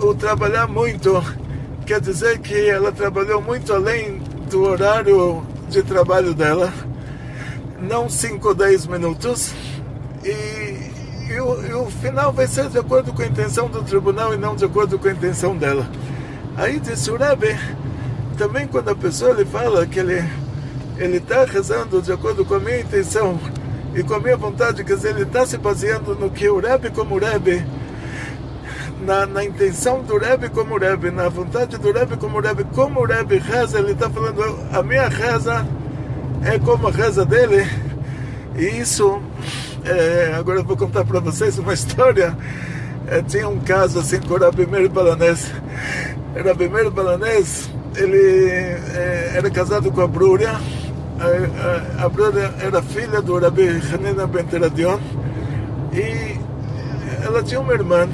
o 0.00 0.14
trabalhar 0.14 0.66
muito 0.66 1.22
quer 1.86 2.00
dizer 2.00 2.40
que 2.40 2.68
ela 2.68 2.90
trabalhou 2.90 3.40
muito 3.40 3.72
além 3.72 4.18
do 4.50 4.62
horário 4.62 5.46
de 5.72 5.82
trabalho 5.82 6.34
dela, 6.34 6.70
não 7.80 8.06
5 8.06 8.46
ou 8.46 8.54
10 8.54 8.86
minutos, 8.88 9.54
e, 10.22 11.32
e, 11.32 11.40
o, 11.40 11.66
e, 11.66 11.72
o, 11.72 11.86
final 11.86 12.30
vai 12.30 12.46
ser 12.46 12.68
de 12.68 12.78
acordo 12.78 13.10
com 13.14 13.22
a 13.22 13.26
intenção 13.26 13.68
do 13.68 13.82
tribunal 13.82 14.34
e 14.34 14.36
não 14.36 14.54
de 14.54 14.66
acordo 14.66 14.98
com 14.98 15.08
a 15.08 15.12
intenção 15.12 15.56
dela. 15.56 15.88
Aí 16.58 16.78
disse 16.78 17.10
o 17.10 17.16
Rebbe, 17.16 17.58
também 18.36 18.66
quando 18.66 18.90
a 18.90 18.94
pessoa 18.94 19.30
ele 19.30 19.46
fala 19.46 19.86
que 19.86 19.98
ele 19.98 20.22
ele 20.98 21.16
está 21.16 21.46
rezando 21.46 22.02
de 22.02 22.12
acordo 22.12 22.44
com 22.44 22.54
a 22.54 22.60
minha 22.60 22.80
intenção 22.80 23.40
e 23.94 24.02
com 24.02 24.12
a 24.12 24.20
minha 24.20 24.36
vontade, 24.36 24.84
quer 24.84 24.96
dizer, 24.96 25.14
ele 25.14 25.22
está 25.22 25.46
se 25.46 25.56
baseando 25.56 26.14
no 26.14 26.30
que 26.30 26.46
o 26.50 26.60
Rebbe 26.60 26.90
como 26.90 27.18
Rebbe 27.18 27.64
na, 29.02 29.26
na 29.26 29.44
intenção 29.44 30.02
do 30.02 30.16
Rebbe 30.16 30.48
como 30.48 30.78
Rebbe, 30.78 31.10
na 31.10 31.28
vontade 31.28 31.76
do 31.76 31.92
Rebbe 31.92 32.16
como 32.16 32.40
Rebbe, 32.40 32.64
como 32.72 33.00
o 33.00 33.04
Rebbe 33.04 33.38
reza, 33.38 33.78
ele 33.78 33.92
está 33.92 34.08
falando, 34.08 34.42
a 34.72 34.82
minha 34.82 35.08
reza 35.08 35.66
é 36.44 36.58
como 36.58 36.88
a 36.88 36.90
reza 36.90 37.24
dele, 37.24 37.66
e 38.56 38.64
isso, 38.80 39.20
é, 39.84 40.34
agora 40.34 40.60
eu 40.60 40.64
vou 40.64 40.76
contar 40.76 41.04
para 41.04 41.20
vocês 41.20 41.58
uma 41.58 41.74
história, 41.74 42.36
é, 43.08 43.20
tinha 43.22 43.48
um 43.48 43.58
caso 43.60 43.98
assim 43.98 44.20
com 44.20 44.34
o 44.34 44.38
Rabi 44.38 44.66
Meir 44.66 44.88
Balanés, 44.88 45.52
Rabi 46.44 46.68
Meir 46.68 46.90
Balanés, 46.90 47.68
ele 47.96 48.48
é, 48.48 49.32
era 49.34 49.50
casado 49.50 49.90
com 49.90 50.00
a 50.00 50.06
Brúria, 50.06 50.52
a, 51.20 52.02
a, 52.02 52.04
a 52.06 52.08
Brúria 52.08 52.54
era 52.60 52.80
filha 52.82 53.20
do 53.20 53.38
Rabi 53.38 53.68
Hanina 53.92 54.26
Ben 54.26 54.44
Teradion, 54.44 54.98
e 55.92 56.40
ela 57.24 57.42
tinha 57.42 57.60
uma 57.60 57.72
irmã, 57.72 58.08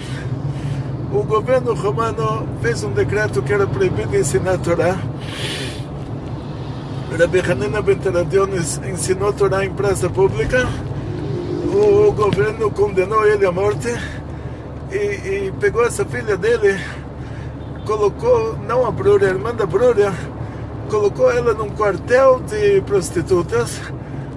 o 1.13 1.23
governo 1.23 1.75
romano 1.75 2.47
fez 2.61 2.85
um 2.85 2.91
decreto 2.91 3.43
que 3.43 3.53
era 3.53 3.67
proibido 3.67 4.17
ensinar 4.17 4.55
a 4.55 4.59
Torá. 4.59 4.97
Rabbi 7.19 7.41
Hanina 7.41 7.81
Ben 7.81 7.97
Teradion 7.97 8.49
ensinou 8.87 9.31
a 9.31 9.33
Torá 9.33 9.65
em 9.65 9.73
praça 9.73 10.11
pública. 10.11 10.69
O 11.73 12.13
governo 12.13 12.71
condenou 12.71 13.27
ele 13.27 13.47
à 13.47 13.53
morte 13.53 13.89
e, 14.91 14.97
e 14.97 15.55
pegou 15.59 15.85
essa 15.85 16.05
filha 16.05 16.37
dele, 16.37 16.79
colocou, 17.87 18.57
não 18.67 18.87
a 18.87 18.91
Brúria, 18.91 19.29
a 19.29 19.31
irmã 19.33 19.55
da 19.55 19.67
Brúria, 19.67 20.13
colocou 20.91 21.31
ela 21.31 21.55
num 21.55 21.71
quartel 21.71 22.41
de 22.41 22.81
prostitutas. 22.83 23.81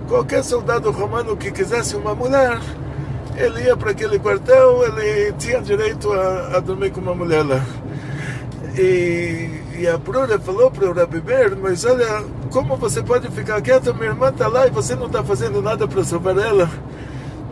Qualquer 0.08 0.44
soldado 0.44 0.92
romano 0.92 1.38
que 1.38 1.52
quisesse 1.52 1.96
uma 1.96 2.14
mulher 2.14 2.60
ele 3.36 3.64
ia 3.64 3.76
para 3.76 3.92
aquele 3.92 4.20
quartel, 4.20 4.84
ele 4.84 5.34
tinha 5.34 5.62
direito 5.62 6.12
a, 6.12 6.58
a, 6.58 6.60
dormir 6.60 6.92
com 6.92 7.02
uma 7.02 7.16
mulher 7.16 7.44
lá. 7.44 7.64
E, 8.78 9.62
e 9.78 9.88
a 9.88 9.98
Bruna 9.98 10.40
falou 10.40 10.72
para 10.72 10.90
o 10.90 10.94
Rabi 10.94 11.22
Meir, 11.22 11.58
mas 11.58 11.86
olha, 11.86 12.24
como 12.52 12.78
você 12.78 13.02
pode 13.02 13.30
ficar 13.30 13.62
quieto? 13.62 13.94
Minha 13.94 14.10
irmã 14.10 14.30
está 14.30 14.48
lá 14.48 14.68
e 14.68 14.70
você 14.70 14.96
não 14.96 15.08
está 15.08 15.24
fazendo 15.24 15.62
nada 15.62 15.88
para 15.88 16.04
salvar 16.04 16.38
ela. 16.38 16.70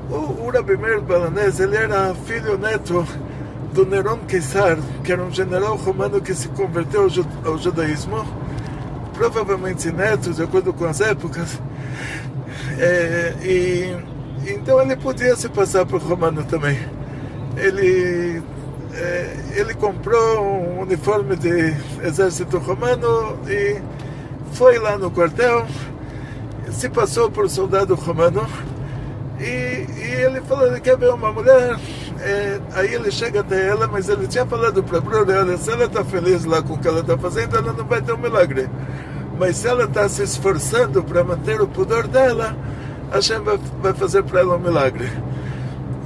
O, 0.10 0.46
o 0.46 0.52
Rabi 0.52 0.78
Meir 0.78 1.02
Balanés, 1.02 1.60
ele 1.60 1.76
era 1.76 2.14
filho 2.26 2.58
neto 2.58 3.06
do 3.74 3.86
Neron 3.86 4.20
Caesar, 4.28 4.78
que 5.04 5.12
era 5.12 5.24
um 5.24 5.32
general 5.32 5.76
romano 5.76 6.20
que 6.20 6.34
se 6.34 6.48
converteu 6.50 7.04
ao, 7.04 7.52
ao 7.52 7.58
judaísmo, 7.58 8.26
provavelmente 9.14 9.92
neto, 9.92 10.34
de 10.34 10.42
acordo 10.42 10.74
com 10.74 10.86
as 10.86 11.02
épocas. 11.02 11.60
É, 12.80 13.34
e 13.44 13.96
então 14.52 14.82
ele 14.82 14.96
podia 14.96 15.36
se 15.36 15.50
passar 15.50 15.86
por 15.86 16.02
romano 16.02 16.44
também. 16.44 16.78
Ele, 17.58 18.42
é, 18.94 19.36
ele 19.56 19.74
comprou 19.74 20.42
um 20.42 20.82
uniforme 20.82 21.36
de 21.36 21.76
exército 22.04 22.58
romano 22.58 23.38
e 23.48 23.82
foi 24.54 24.80
lá 24.80 24.98
no 24.98 25.12
quartel, 25.12 25.68
se 26.72 26.90
passou 26.90 27.30
por 27.30 27.50
soldado 27.50 27.96
romano 27.96 28.48
e, 29.40 29.44
e 29.44 30.22
ele 30.26 30.42
falou: 30.42 30.68
ele 30.68 30.80
quer 30.80 30.98
ver 30.98 31.14
uma 31.14 31.32
mulher. 31.32 31.78
é, 32.22 32.60
aí 32.74 32.94
ele 32.94 33.10
chega 33.10 33.40
até 33.40 33.68
ela, 33.70 33.88
mas 33.88 34.10
ele 34.10 34.28
tinha 34.28 34.46
falado 34.46 34.84
para 34.84 35.00
Bruna, 35.00 35.40
olha, 35.40 35.58
se 35.58 35.72
ela 35.72 35.86
está 35.86 36.04
feliz 36.04 36.44
lá 36.46 36.62
com 36.62 36.74
o 36.74 36.78
que 36.78 36.88
ela 36.88 37.00
está 37.00 37.18
fazendo, 37.18 37.58
ela 37.58 37.74
não 37.74 37.86
vai 37.86 38.02
ter 38.02 38.14
um 38.14 38.18
milagre. 38.18 38.70
Mas 39.38 39.56
se 39.56 39.68
ela 39.68 39.86
está 39.86 40.08
se 40.10 40.22
esforçando 40.22 41.02
para 41.02 41.24
manter 41.24 41.62
o 41.62 41.68
pudor 41.68 42.08
dela, 42.08 42.56
Hashem 43.12 43.40
vai, 43.42 43.60
vai 43.82 43.94
fazer 43.94 44.24
para 44.24 44.42
ela 44.42 44.56
um 44.56 44.60
milagre. 44.60 45.10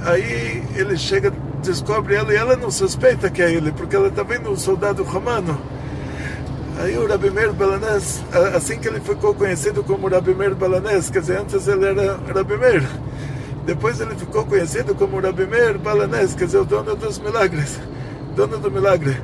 Aí 0.02 0.62
ele 0.76 0.96
chega, 0.96 1.32
descobre 1.62 2.14
ela 2.14 2.32
e 2.32 2.36
ela 2.36 2.56
não 2.56 2.70
suspeita 2.70 3.30
que 3.30 3.42
é 3.42 3.50
ele, 3.50 3.72
porque 3.72 3.96
ela 3.96 4.08
está 4.08 4.22
vendo 4.22 4.50
um 4.50 4.56
soldado 4.56 5.02
romano. 5.02 5.58
Aí 6.78 6.98
o 6.98 7.06
Rabi 7.06 7.30
Meir 7.30 7.52
Balanés, 7.52 8.22
assim 8.54 8.78
que 8.78 8.88
ele 8.88 9.00
ficou 9.00 9.32
conhecido 9.34 9.84
como 9.84 10.08
Rabi 10.08 10.34
Meir 10.34 10.54
Balanés, 10.54 11.08
quer 11.08 11.20
dizer, 11.20 11.38
antes 11.38 11.68
ele 11.68 11.86
era 11.86 12.18
Rabi 12.34 12.56
Meir. 12.56 12.86
Depois 13.64 14.00
ele 14.00 14.14
ficou 14.14 14.44
conhecido 14.44 14.94
como 14.94 15.20
Rabi 15.20 15.46
Meir 15.46 15.78
Balanés, 15.78 16.34
quer 16.34 16.46
dizer, 16.46 16.58
o 16.58 16.64
dono 16.64 16.96
dos 16.96 17.18
milagres, 17.18 17.78
dono 18.34 18.58
do 18.58 18.70
milagre. 18.70 19.16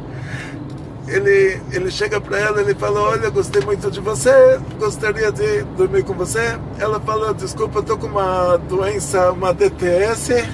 Ele, 1.11 1.61
ele 1.73 1.91
chega 1.91 2.21
para 2.21 2.39
ela, 2.39 2.61
ele 2.61 2.75
fala, 2.75 3.01
olha, 3.01 3.31
gostei 3.31 3.61
muito 3.63 3.91
de 3.91 4.01
você, 4.01 4.61
gostaria 4.79 5.33
de 5.33 5.63
dormir 5.77 6.05
com 6.05 6.15
você. 6.15 6.57
Ela 6.79 7.01
fala, 7.01 7.35
desculpa, 7.35 7.81
estou 7.81 7.99
com 7.99 8.07
uma 8.07 8.57
doença, 8.57 9.33
uma 9.33 9.53
DTS, 9.53 10.49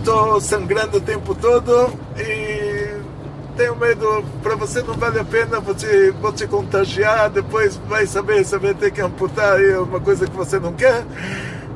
estou 0.00 0.40
sangrando 0.40 0.98
o 0.98 1.00
tempo 1.00 1.36
todo 1.36 1.92
e 2.18 2.96
tenho 3.56 3.76
medo, 3.76 4.24
para 4.42 4.54
você 4.56 4.82
não 4.82 4.94
vale 4.94 5.18
a 5.18 5.24
pena, 5.24 5.60
vou 5.60 5.74
te, 5.74 6.10
vou 6.20 6.32
te 6.32 6.46
contagiar, 6.46 7.30
depois 7.30 7.76
vai 7.88 8.06
saber, 8.06 8.44
você 8.44 8.58
vai 8.58 8.74
ter 8.74 8.90
que 8.90 9.00
amputar 9.00 9.58
uma 9.80 10.00
coisa 10.00 10.26
que 10.26 10.36
você 10.36 10.58
não 10.58 10.72
quer. 10.72 11.04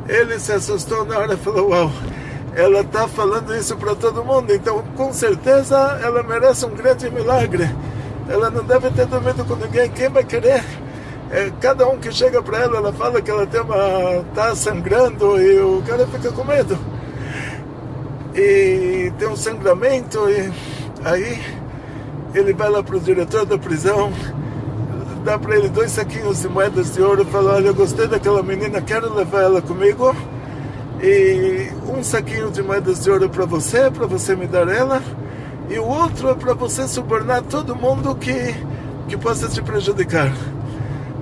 Ele 0.08 0.38
se 0.38 0.52
assustou 0.52 1.04
na 1.04 1.18
hora 1.18 1.34
e 1.34 1.36
falou: 1.36 1.70
Uau, 1.70 1.90
ela 2.54 2.80
está 2.80 3.06
falando 3.06 3.54
isso 3.54 3.76
para 3.76 3.94
todo 3.94 4.24
mundo, 4.24 4.52
então 4.52 4.82
com 4.96 5.12
certeza 5.12 5.76
ela 6.02 6.22
merece 6.22 6.66
um 6.66 6.74
grande 6.74 7.08
milagre. 7.08 7.70
Ela 8.30 8.48
não 8.48 8.64
deve 8.64 8.90
ter 8.92 9.04
dormido 9.04 9.44
com 9.44 9.56
ninguém. 9.56 9.90
Quem 9.90 10.08
vai 10.08 10.24
querer? 10.24 10.64
É, 11.30 11.52
cada 11.60 11.86
um 11.86 11.98
que 11.98 12.10
chega 12.10 12.42
para 12.42 12.58
ela, 12.58 12.78
ela 12.78 12.92
fala 12.92 13.20
que 13.20 13.30
ela 13.30 13.46
tem 13.46 13.60
uma 13.60 14.24
tá 14.34 14.54
sangrando 14.54 15.38
e 15.40 15.60
o 15.60 15.82
cara 15.86 16.06
fica 16.06 16.32
com 16.32 16.44
medo. 16.44 16.78
E 18.34 19.12
tem 19.18 19.28
um 19.28 19.36
sangramento 19.36 20.18
e 20.30 20.50
aí 21.04 21.40
ele 22.34 22.54
vai 22.54 22.70
lá 22.70 22.82
para 22.82 22.96
o 22.96 23.00
diretor 23.00 23.44
da 23.44 23.58
prisão 23.58 24.12
dá 25.24 25.38
para 25.38 25.56
ele 25.56 25.68
dois 25.68 25.90
saquinhos 25.92 26.40
de 26.40 26.48
moedas 26.48 26.94
de 26.94 27.02
ouro 27.02 27.24
fala, 27.26 27.54
olha, 27.54 27.68
eu 27.68 27.74
gostei 27.74 28.06
daquela 28.06 28.42
menina, 28.42 28.80
quero 28.80 29.12
levar 29.14 29.42
ela 29.42 29.62
comigo. 29.62 30.14
E 31.02 31.68
um 31.86 32.02
saquinho 32.02 32.50
de 32.50 32.62
moedas 32.62 33.02
de 33.02 33.10
ouro 33.10 33.28
para 33.28 33.44
você, 33.44 33.90
para 33.90 34.06
você 34.06 34.34
me 34.34 34.46
dar 34.46 34.68
ela. 34.68 35.02
E 35.70 35.78
o 35.78 35.86
outro 35.86 36.28
é 36.30 36.34
para 36.34 36.52
você 36.52 36.88
subornar 36.88 37.42
todo 37.42 37.76
mundo 37.76 38.16
que, 38.16 38.54
que 39.08 39.16
possa 39.16 39.48
te 39.48 39.62
prejudicar. 39.62 40.32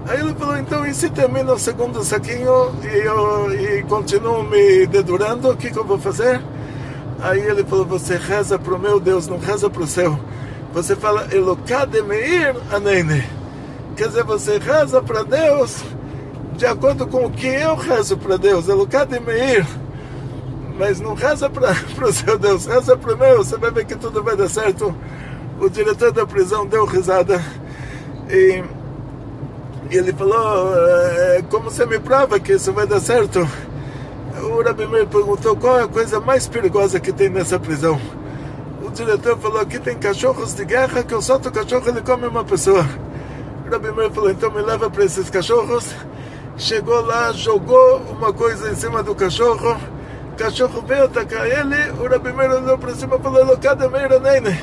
Aí 0.08 0.20
ele 0.20 0.34
falou, 0.34 0.56
então, 0.56 0.86
e 0.86 0.94
se 0.94 1.10
termina 1.10 1.52
o 1.52 1.58
segundo 1.58 2.02
saquinho 2.02 2.74
e 2.82 2.86
eu 2.86 3.52
e 3.52 3.82
continuo 3.82 4.42
me 4.42 4.86
dedurando, 4.86 5.50
o 5.50 5.56
que, 5.56 5.70
que 5.70 5.78
eu 5.78 5.84
vou 5.84 5.98
fazer? 5.98 6.40
Aí 7.20 7.40
ele 7.40 7.62
falou, 7.62 7.84
você 7.84 8.16
reza 8.16 8.58
para 8.58 8.74
o 8.74 8.78
meu 8.78 8.98
Deus, 8.98 9.28
não 9.28 9.38
reza 9.38 9.68
para 9.68 9.82
o 9.82 9.86
seu. 9.86 10.18
Você 10.72 10.96
fala, 10.96 11.28
Elokade 11.30 12.00
Meir 12.00 12.56
Anene. 12.72 13.22
Quer 13.96 14.08
dizer, 14.08 14.24
você 14.24 14.58
reza 14.58 15.02
para 15.02 15.24
Deus 15.24 15.84
de 16.56 16.64
acordo 16.64 17.06
com 17.06 17.26
o 17.26 17.30
que 17.30 17.46
eu 17.46 17.76
rezo 17.76 18.16
para 18.16 18.38
Deus. 18.38 18.66
Elokade 18.66 19.20
Meir. 19.20 19.66
Mas 20.78 21.00
não 21.00 21.14
reza 21.14 21.50
para 21.50 21.72
o 22.06 22.12
seu 22.12 22.38
Deus, 22.38 22.66
reza 22.66 22.96
para 22.96 23.14
o 23.14 23.18
meu. 23.18 23.38
Você 23.38 23.56
vai 23.56 23.70
ver 23.70 23.84
que 23.84 23.96
tudo 23.96 24.22
vai 24.22 24.36
dar 24.36 24.48
certo. 24.48 24.94
O 25.60 25.68
diretor 25.68 26.12
da 26.12 26.24
prisão 26.24 26.66
deu 26.66 26.84
risada. 26.84 27.42
E 28.30 28.62
ele 29.90 30.12
falou: 30.12 30.72
é, 30.74 31.42
Como 31.50 31.70
você 31.70 31.84
me 31.84 31.98
prova 31.98 32.38
que 32.38 32.52
isso 32.52 32.72
vai 32.72 32.86
dar 32.86 33.00
certo? 33.00 33.40
O 34.40 34.62
Rabi 34.62 34.86
Meir 34.86 35.06
perguntou 35.08 35.56
qual 35.56 35.80
é 35.80 35.82
a 35.82 35.88
coisa 35.88 36.20
mais 36.20 36.46
perigosa 36.46 37.00
que 37.00 37.12
tem 37.12 37.28
nessa 37.28 37.58
prisão. 37.58 38.00
O 38.82 38.90
diretor 38.90 39.36
falou: 39.38 39.60
Aqui 39.60 39.78
tem 39.78 39.96
cachorros 39.98 40.54
de 40.54 40.64
guerra 40.64 41.02
que 41.02 41.12
eu 41.12 41.20
solto 41.20 41.48
o 41.48 41.52
cachorro 41.52 41.82
e 41.86 41.88
ele 41.88 42.02
come 42.02 42.26
uma 42.26 42.44
pessoa. 42.44 42.86
Rabi 43.70 43.92
Meir 43.92 44.10
falou, 44.10 44.30
então 44.30 44.50
me 44.50 44.62
leva 44.62 44.88
para 44.88 45.04
esses 45.04 45.28
cachorros. 45.28 45.94
Chegou 46.56 47.00
lá, 47.02 47.32
jogou 47.32 47.98
uma 48.10 48.32
coisa 48.32 48.70
em 48.70 48.74
cima 48.74 49.02
do 49.02 49.14
cachorro. 49.14 49.76
Cachorro 50.38 50.84
veio 50.86 51.04
atacar 51.04 51.46
ele. 51.48 51.90
O 52.00 52.08
Rabi 52.08 52.32
Meir 52.32 52.52
olhou 52.52 52.78
para 52.78 52.94
cima 52.94 53.16
e 53.16 53.18
falou, 53.18 53.44
Locada 53.44 53.88
Meira 53.88 54.20
Nene. 54.20 54.56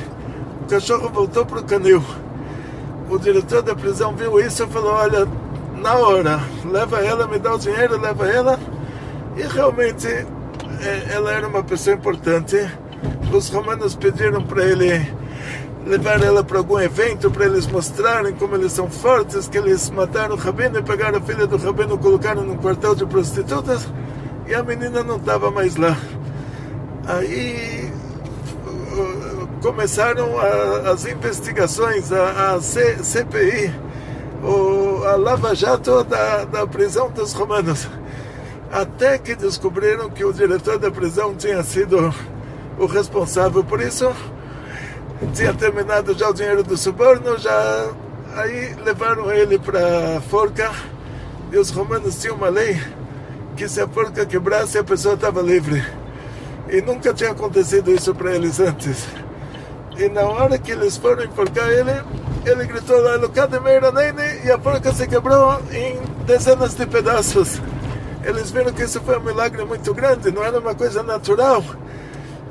O 0.62 0.64
cachorro 0.64 1.10
voltou 1.10 1.44
para 1.44 1.60
o 1.60 1.64
canil. 1.64 2.02
O 3.10 3.18
diretor 3.18 3.60
da 3.60 3.76
prisão 3.76 4.16
viu 4.16 4.40
isso 4.40 4.64
e 4.64 4.66
falou, 4.68 4.94
olha, 4.94 5.28
na 5.76 5.94
hora, 5.94 6.40
leva 6.64 7.04
ela, 7.04 7.28
me 7.28 7.38
dá 7.38 7.54
o 7.54 7.58
dinheiro, 7.58 8.00
leva 8.00 8.26
ela. 8.26 8.58
E 9.36 9.42
realmente, 9.42 10.06
é, 10.08 11.12
ela 11.12 11.30
era 11.30 11.46
uma 11.46 11.62
pessoa 11.62 11.94
importante. 11.94 12.56
Os 13.30 13.50
romanos 13.50 13.94
pediram 13.94 14.42
para 14.42 14.64
ele 14.64 15.06
levar 15.86 16.22
ela 16.22 16.42
para 16.42 16.56
algum 16.56 16.80
evento 16.80 17.30
para 17.30 17.44
eles 17.44 17.66
mostrarem 17.66 18.32
como 18.32 18.56
eles 18.56 18.72
são 18.72 18.90
fortes, 18.90 19.46
que 19.46 19.58
eles 19.58 19.90
mataram 19.90 20.36
o 20.36 20.38
rabino 20.38 20.78
e 20.78 20.82
pegaram 20.82 21.18
a 21.18 21.20
filha 21.20 21.46
do 21.46 21.58
rabino 21.58 21.96
e 21.96 21.98
colocaram 21.98 22.42
num 22.42 22.56
quartel 22.56 22.94
de 22.94 23.04
prostitutas 23.04 23.86
e 24.46 24.54
a 24.54 24.62
menina 24.62 25.02
não 25.02 25.16
estava 25.16 25.50
mais 25.50 25.76
lá. 25.76 25.96
Aí 27.06 27.90
começaram 29.62 30.38
a, 30.38 30.90
as 30.90 31.06
investigações, 31.06 32.12
a, 32.12 32.54
a 32.54 32.60
C, 32.60 33.02
CPI, 33.02 33.72
o, 34.42 35.04
a 35.04 35.16
Lava 35.16 35.54
Jato 35.54 36.04
da, 36.04 36.44
da 36.44 36.66
prisão 36.66 37.10
dos 37.10 37.32
romanos. 37.32 37.88
Até 38.70 39.18
que 39.18 39.34
descobriram 39.34 40.10
que 40.10 40.24
o 40.24 40.32
diretor 40.32 40.78
da 40.78 40.90
prisão 40.90 41.34
tinha 41.34 41.62
sido 41.62 42.12
o 42.78 42.86
responsável 42.86 43.64
por 43.64 43.80
isso 43.80 44.12
tinha 45.34 45.54
terminado 45.54 46.16
já 46.16 46.28
o 46.28 46.34
dinheiro 46.34 46.62
do 46.62 46.76
suborno, 46.76 47.38
já 47.38 47.90
aí 48.36 48.74
levaram 48.84 49.32
ele 49.32 49.58
para 49.58 50.18
a 50.18 50.20
forca 50.20 50.70
e 51.50 51.56
os 51.56 51.70
romanos 51.70 52.20
tinham 52.20 52.36
uma 52.36 52.48
lei 52.48 52.78
que 53.56 53.68
se 53.68 53.80
a 53.80 53.88
forca 53.88 54.26
quebrasse 54.26 54.78
a 54.78 54.84
pessoa 54.84 55.14
estava 55.14 55.40
livre. 55.40 55.82
E 56.68 56.82
nunca 56.82 57.14
tinha 57.14 57.30
acontecido 57.30 57.90
isso 57.90 58.14
para 58.14 58.34
eles 58.34 58.60
antes. 58.60 59.06
E 59.98 60.08
na 60.10 60.22
hora 60.22 60.58
que 60.58 60.72
eles 60.72 60.96
foram 60.98 61.24
enforcar 61.24 61.70
ele, 61.70 61.92
ele 62.44 62.66
gritou 62.66 63.00
lá, 63.00 63.16
Lucademira 63.16 63.90
Nene, 63.90 64.44
e 64.44 64.50
a 64.50 64.58
forca 64.58 64.92
se 64.92 65.06
quebrou 65.06 65.58
em 65.72 65.98
dezenas 66.26 66.74
de 66.74 66.86
pedaços. 66.86 67.60
Eles 68.22 68.50
viram 68.50 68.72
que 68.72 68.82
isso 68.82 69.00
foi 69.00 69.16
um 69.18 69.22
milagre 69.22 69.64
muito 69.64 69.94
grande, 69.94 70.30
não 70.30 70.44
era 70.44 70.58
uma 70.58 70.74
coisa 70.74 71.02
natural. 71.02 71.64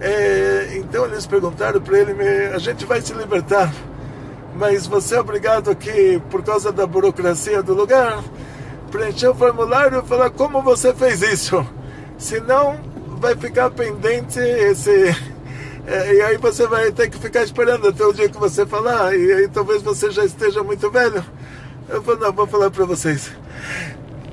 É, 0.02 0.78
então 0.78 1.06
eles 1.06 1.28
perguntaram 1.28 1.80
para 1.80 2.00
ele: 2.00 2.14
a 2.54 2.58
gente 2.58 2.84
vai 2.86 3.00
te 3.00 3.14
libertar, 3.14 3.72
mas 4.56 4.88
você 4.88 5.16
é 5.16 5.20
obrigado 5.20 5.70
aqui, 5.70 6.22
por 6.32 6.42
causa 6.44 6.72
da 6.72 6.88
burocracia 6.88 7.62
do 7.62 7.74
lugar, 7.74 8.24
preencher 8.96 9.28
o 9.28 9.36
formulário 9.36 10.00
e 10.00 10.08
falar 10.08 10.30
como 10.30 10.62
você 10.62 10.94
fez 10.94 11.22
isso. 11.22 11.66
Senão, 12.18 12.80
vai 13.20 13.36
ficar 13.36 13.70
pendente 13.70 14.40
esse. 14.40 15.16
É, 15.88 16.14
e 16.16 16.22
aí 16.22 16.38
você 16.38 16.66
vai 16.66 16.92
ter 16.92 17.10
que 17.10 17.20
ficar 17.20 17.44
esperando 17.44 17.90
até 17.90 18.04
o 18.04 18.14
dia 18.14 18.30
que 18.30 18.38
você 18.40 18.66
falar, 18.66 19.16
e 19.16 19.32
aí 19.34 19.48
talvez 19.48 19.84
você 19.84 20.10
já 20.10 20.24
esteja 20.26 20.64
muito 20.64 20.90
velho. 20.90 21.24
Eu 21.88 22.02
vou, 22.02 22.18
não, 22.18 22.32
vou 22.32 22.48
falar 22.48 22.72
para 22.72 22.86
vocês 22.86 23.32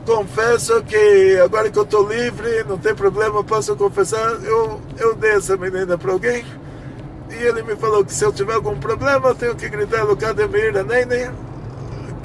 confesso 0.05 0.83
que 0.83 1.38
agora 1.44 1.70
que 1.70 1.79
eu 1.79 1.85
estou 1.85 2.09
livre, 2.09 2.64
não 2.64 2.77
tem 2.77 2.92
problema, 2.92 3.44
posso 3.44 3.77
confessar, 3.77 4.33
eu, 4.42 4.81
eu 4.98 5.14
dei 5.14 5.31
essa 5.31 5.57
menina 5.57 5.96
para 5.96 6.11
alguém 6.11 6.44
e 7.31 7.35
ele 7.35 7.62
me 7.62 7.77
falou 7.77 8.05
que 8.05 8.12
se 8.12 8.25
eu 8.25 8.33
tiver 8.33 8.55
algum 8.55 8.77
problema 8.81 9.29
eu 9.29 9.35
tenho 9.37 9.55
que 9.55 9.68
gritar 9.68 10.03
Lucada 10.03 10.48
Meir 10.48 10.72
Nene, 10.85 11.31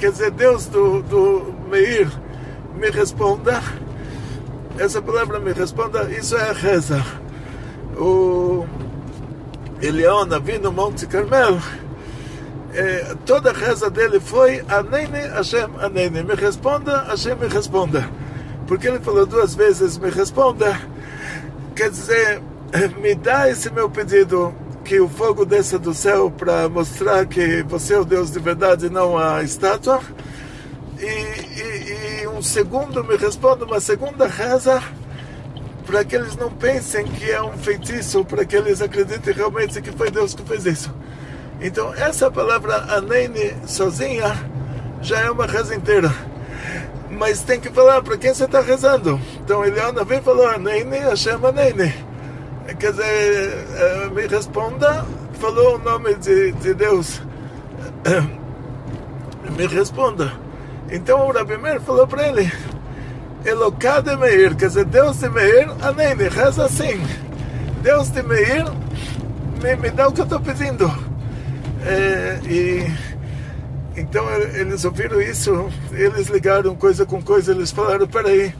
quer 0.00 0.10
dizer, 0.10 0.32
Deus 0.32 0.66
do, 0.66 1.02
do 1.02 1.54
Meir 1.70 2.10
me 2.78 2.90
responda. 2.90 3.62
Essa 4.78 5.02
palavra 5.02 5.38
me 5.40 5.52
responda, 5.52 6.04
isso 6.10 6.36
é 6.36 6.52
reza. 6.52 7.04
O 7.96 8.64
Eliona 9.82 10.38
vi 10.38 10.58
no 10.58 10.72
Monte 10.72 11.06
Carmelo 11.06 11.60
é, 12.74 13.16
toda 13.24 13.50
a 13.50 13.52
reza 13.52 13.90
dele 13.90 14.20
foi 14.20 14.62
Anene 14.68 15.18
Hashem 15.34 15.68
Anene, 15.80 16.22
me 16.22 16.34
responda, 16.34 17.02
Hashem 17.08 17.34
me 17.36 17.48
responda. 17.48 18.08
Porque 18.66 18.86
ele 18.86 19.00
falou 19.00 19.24
duas 19.24 19.54
vezes, 19.54 19.96
me 19.96 20.10
responda, 20.10 20.78
quer 21.74 21.90
dizer, 21.90 22.42
me 23.00 23.14
dá 23.14 23.48
esse 23.48 23.70
meu 23.72 23.88
pedido, 23.88 24.54
que 24.84 25.00
o 25.00 25.08
fogo 25.08 25.44
desça 25.44 25.78
do 25.78 25.92
céu 25.94 26.30
para 26.30 26.68
mostrar 26.68 27.26
que 27.26 27.62
você 27.62 27.94
é 27.94 27.98
o 27.98 28.04
Deus 28.04 28.30
de 28.30 28.38
verdade, 28.38 28.88
não 28.88 29.18
a 29.18 29.42
estátua. 29.42 30.00
E, 31.00 31.04
e, 31.04 32.22
e 32.22 32.28
um 32.28 32.42
segundo 32.42 33.04
me 33.04 33.16
responda, 33.16 33.64
uma 33.64 33.80
segunda 33.80 34.26
reza, 34.26 34.82
para 35.86 36.04
que 36.04 36.16
eles 36.16 36.36
não 36.36 36.50
pensem 36.50 37.06
que 37.06 37.30
é 37.30 37.42
um 37.42 37.56
feitiço, 37.56 38.24
para 38.24 38.44
que 38.44 38.56
eles 38.56 38.82
acreditem 38.82 39.32
realmente 39.32 39.80
que 39.80 39.92
foi 39.92 40.10
Deus 40.10 40.34
que 40.34 40.42
fez 40.42 40.66
isso. 40.66 40.94
Então, 41.60 41.92
essa 41.94 42.30
palavra 42.30 42.76
Anene 42.94 43.54
sozinha 43.66 44.36
já 45.00 45.20
é 45.20 45.30
uma 45.30 45.46
reza 45.46 45.74
inteira. 45.74 46.12
Mas 47.10 47.42
tem 47.42 47.58
que 47.58 47.70
falar 47.70 48.02
para 48.02 48.16
quem 48.16 48.34
você 48.34 48.44
está 48.44 48.60
rezando. 48.60 49.20
Então, 49.40 49.64
Eliana 49.64 50.04
vem 50.04 50.20
falar 50.20 50.54
Anene, 50.54 50.98
Hashem 50.98 51.38
Anene. 51.44 51.94
Quer 52.78 52.90
dizer, 52.90 53.66
eh, 53.76 54.10
me 54.14 54.26
responda, 54.26 55.06
falou 55.40 55.76
o 55.76 55.78
nome 55.78 56.14
de, 56.16 56.52
de 56.52 56.74
Deus. 56.74 57.22
Me 59.56 59.66
responda. 59.66 60.30
Então 60.90 61.28
o 61.28 61.32
Rabi 61.32 61.58
Meir 61.58 61.80
falou 61.80 62.06
para 62.06 62.28
ele, 62.28 62.50
Eloká 63.44 64.00
de 64.00 64.16
Meir, 64.16 64.56
quer 64.56 64.68
dizer, 64.68 64.86
Deus 64.86 65.18
de 65.18 65.28
Meir, 65.28 65.68
Anene, 65.82 66.28
reza 66.28 66.64
assim. 66.64 67.00
Deus 67.82 68.10
de 68.10 68.22
Meir, 68.22 68.64
me, 69.62 69.76
me 69.76 69.90
dá 69.90 70.08
o 70.08 70.12
que 70.12 70.20
eu 70.20 70.24
estou 70.24 70.40
pedindo. 70.40 70.90
É, 71.84 72.40
e 72.48 72.90
então 73.98 74.24
eles 74.54 74.84
ouviram 74.84 75.20
isso, 75.20 75.68
eles 75.92 76.28
ligaram 76.28 76.74
coisa 76.74 77.04
com 77.04 77.20
coisa, 77.20 77.52
eles 77.52 77.70
falaram, 77.70 78.06
peraí, 78.06 78.54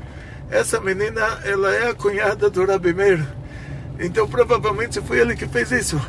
essa 0.50 0.80
menina, 0.80 1.40
ela 1.44 1.74
é 1.74 1.90
a 1.90 1.94
cunhada 1.94 2.50
do 2.50 2.66
Rabi 2.66 2.92
Meir. 2.92 3.24
Então 3.98 4.28
provavelmente 4.28 5.00
foi 5.00 5.18
ele 5.18 5.34
que 5.34 5.46
fez 5.46 5.72
isso. 5.72 6.00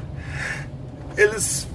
Eles 1.16 1.68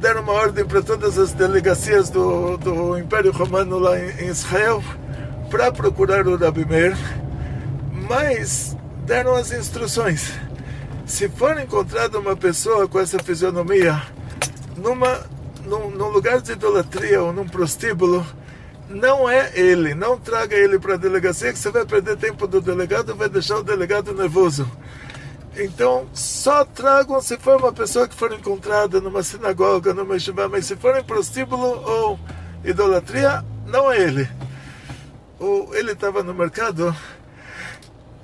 deram 0.00 0.22
uma 0.22 0.32
ordem 0.32 0.64
para 0.64 0.80
todas 0.82 1.18
as 1.18 1.32
delegacias 1.32 2.08
do, 2.08 2.56
do 2.56 2.98
Império 2.98 3.30
Romano 3.30 3.78
lá 3.78 3.98
em, 3.98 4.28
Israel 4.28 4.82
para 5.50 5.70
procurar 5.70 6.26
o 6.26 6.36
Rabi 6.36 6.64
Meir, 6.64 6.96
mas 8.08 8.76
deram 9.04 9.34
as 9.34 9.52
instruções. 9.52 10.32
Se 11.04 11.28
for 11.28 11.60
encontrada 11.60 12.18
uma 12.18 12.34
pessoa 12.34 12.88
com 12.88 12.98
essa 12.98 13.18
fisionomia 13.18 14.00
numa, 14.76 15.20
num, 15.66 15.90
num 15.90 16.08
lugar 16.08 16.40
de 16.40 16.52
idolatria 16.52 17.22
ou 17.22 17.32
num 17.32 17.46
prostíbulo, 17.46 18.24
não 18.88 19.28
é 19.28 19.52
ele, 19.54 19.94
não 19.94 20.18
traga 20.18 20.56
ele 20.56 20.78
para 20.78 20.94
a 20.94 20.98
delegacia 20.98 21.52
que 21.52 21.58
você 21.58 21.70
vai 21.70 21.84
perder 21.84 22.16
tempo 22.16 22.46
do 22.46 22.60
delegado, 22.60 23.14
vai 23.14 23.28
deixar 23.28 23.58
o 23.58 23.62
delegado 23.62 24.14
nervoso. 24.14 24.66
Então, 25.62 26.08
só 26.14 26.64
tragam 26.64 27.20
se 27.20 27.36
for 27.36 27.58
uma 27.58 27.70
pessoa 27.70 28.08
que 28.08 28.14
for 28.14 28.32
encontrada 28.32 28.98
numa 28.98 29.22
sinagoga, 29.22 29.92
numa 29.92 30.14
yeshiva, 30.14 30.48
mas 30.48 30.64
se 30.64 30.74
for 30.74 30.96
em 30.96 31.04
prostíbulo 31.04 31.86
ou 31.86 32.18
idolatria, 32.64 33.44
não 33.66 33.92
é 33.92 34.00
ele. 34.00 34.26
Ou 35.38 35.74
ele 35.76 35.92
estava 35.92 36.22
no 36.22 36.32
mercado, 36.32 36.96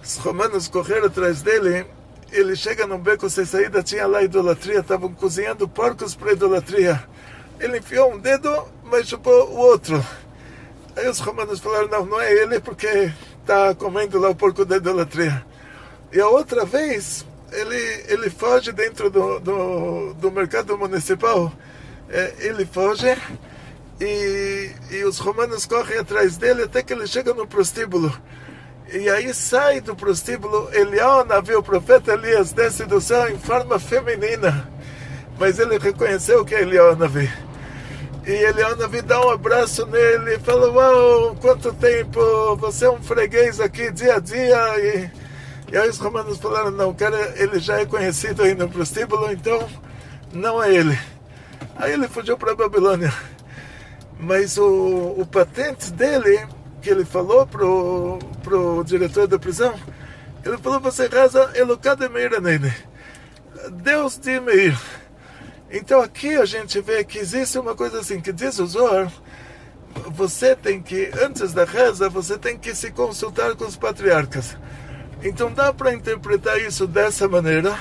os 0.03 0.17
romanos 0.17 0.67
correram 0.67 1.09
atrás 1.09 1.43
dele, 1.43 1.85
ele 2.33 2.57
chega 2.57 2.87
num 2.87 2.99
beco 2.99 3.29
sem 3.29 3.45
saída, 3.45 3.83
tinha 3.83 4.07
lá 4.07 4.23
idolatria, 4.23 4.81
estavam 4.81 5.13
cozinhando 5.13 5.69
porcos 5.69 6.15
para 6.15 6.33
idolatria. 6.33 7.05
Ele 7.61 7.81
enfiou 7.81 8.15
um 8.15 8.19
dedo, 8.19 8.67
mas 8.83 9.09
chupou 9.09 9.51
o 9.51 9.59
outro. 9.59 10.03
Aí 10.97 11.07
os 11.07 11.21
romanos 11.21 11.61
falaram, 11.61 11.89
não, 11.89 12.07
não 12.07 12.19
é 12.19 12.33
ele, 12.33 12.61
porque 12.61 13.13
está 13.43 13.75
comendo 13.75 14.19
lá 14.19 14.31
o 14.31 14.35
porco 14.35 14.65
da 14.65 14.79
idolatria. 14.79 15.45
E 16.13 16.21
a 16.21 16.29
outra 16.29 16.65
vez, 16.65 17.27
ele, 17.53 18.05
ele 18.09 18.31
foge 18.31 18.73
dentro 18.73 19.11
do, 19.11 19.41
do, 19.41 20.15
do 20.15 20.31
mercado 20.31 20.77
municipal. 20.79 21.53
É, 22.09 22.35
ele 22.39 22.65
foge 22.65 23.17
e, 24.01 24.71
e 24.91 25.05
os 25.05 25.19
romanos 25.19 25.67
correm 25.67 25.99
atrás 25.99 26.37
dele 26.37 26.65
até 26.65 26.83
que 26.83 26.93
ele 26.93 27.07
chega 27.07 27.33
no 27.35 27.47
prostíbulo. 27.47 28.13
E 28.93 29.09
aí 29.11 29.35
sai 29.35 29.81
do 29.81 29.97
prostíbulo 29.97 30.69
Eliana, 30.73 31.41
vê 31.41 31.57
o 31.57 31.63
profeta 31.63 32.13
Elias 32.13 32.53
desce 32.53 32.85
do 32.85 33.01
céu 33.01 33.29
em 33.29 33.39
forma 33.39 33.79
feminina. 33.79 34.71
Mas 35.39 35.59
ele 35.59 35.79
reconheceu 35.79 36.45
que 36.45 36.55
é 36.55 36.63
Eliana. 36.63 37.11
E 38.27 38.31
Eliana 38.31 38.87
vê 38.87 39.03
dá 39.03 39.21
um 39.25 39.31
abraço 39.31 39.87
nele 39.87 40.35
e 40.35 40.39
fala: 40.39 40.71
Uau, 40.71 41.37
quanto 41.41 41.73
tempo! 41.75 42.57
Você 42.57 42.85
é 42.85 42.91
um 42.91 43.03
freguês 43.03 43.61
aqui 43.61 43.91
dia 43.91 44.17
a 44.17 44.19
dia. 44.21 44.79
E, 44.79 45.26
e 45.71 45.77
aí 45.77 45.89
os 45.89 45.99
romanos 45.99 46.39
falaram, 46.39 46.71
não, 46.71 46.91
o 46.91 46.95
cara 46.95 47.35
ele 47.37 47.59
já 47.59 47.81
é 47.81 47.87
conhecido 47.87 48.43
aí 48.43 48.55
no 48.55 48.69
prostíbulo, 48.69 49.31
então 49.33 49.69
não 50.33 50.63
é 50.63 50.73
ele. 50.73 50.99
Aí 51.77 51.93
ele 51.93 52.09
fugiu 52.09 52.37
para 52.37 52.53
a 52.53 52.57
Babilônia. 52.57 53.13
Mas 54.19 54.57
o, 54.57 55.15
o 55.19 55.27
patente 55.27 55.93
dele, 55.93 56.47
que 56.81 56.89
ele 56.89 57.05
falou 57.05 57.47
pro, 57.47 58.19
pro 58.43 58.85
diretor 58.85 59.27
da 59.27 59.39
prisão, 59.39 59.75
ele 60.45 60.57
falou, 60.59 60.81
você 60.81 61.09
reza 61.09 61.51
Eloká 61.55 61.97
Meir 62.09 62.41
nele. 62.41 62.73
Deus 63.73 64.17
de 64.17 64.39
Meir. 64.41 64.79
Então 65.71 66.01
aqui 66.01 66.37
a 66.37 66.45
gente 66.45 66.81
vê 66.81 67.03
que 67.03 67.19
existe 67.19 67.59
uma 67.59 67.75
coisa 67.75 67.99
assim, 67.99 68.21
que 68.21 68.33
diz 68.33 68.59
o 68.61 68.67
Zohar, 68.67 69.13
você 70.13 70.55
tem 70.55 70.81
que, 70.81 71.11
antes 71.21 71.53
da 71.53 71.65
reza, 71.65 72.09
você 72.09 72.39
tem 72.39 72.57
que 72.57 72.75
se 72.75 72.91
consultar 72.93 73.57
com 73.57 73.65
os 73.65 73.77
patriarcas. 73.77 74.57
Então 75.27 75.53
dá 75.53 75.73
para 75.73 75.93
interpretar 75.93 76.61
isso 76.61 76.87
dessa 76.87 77.27
maneira. 77.27 77.77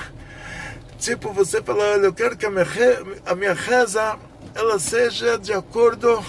Tipo, 0.98 1.32
você 1.32 1.62
fala, 1.62 1.92
olha, 1.92 2.06
eu 2.06 2.12
quero 2.12 2.36
que 2.36 2.44
a 2.44 2.50
minha, 2.50 2.66
a 3.24 3.34
minha 3.36 3.54
reza 3.54 4.18
ela 4.52 4.80
seja 4.80 5.38
de 5.38 5.52
acordo 5.52 6.24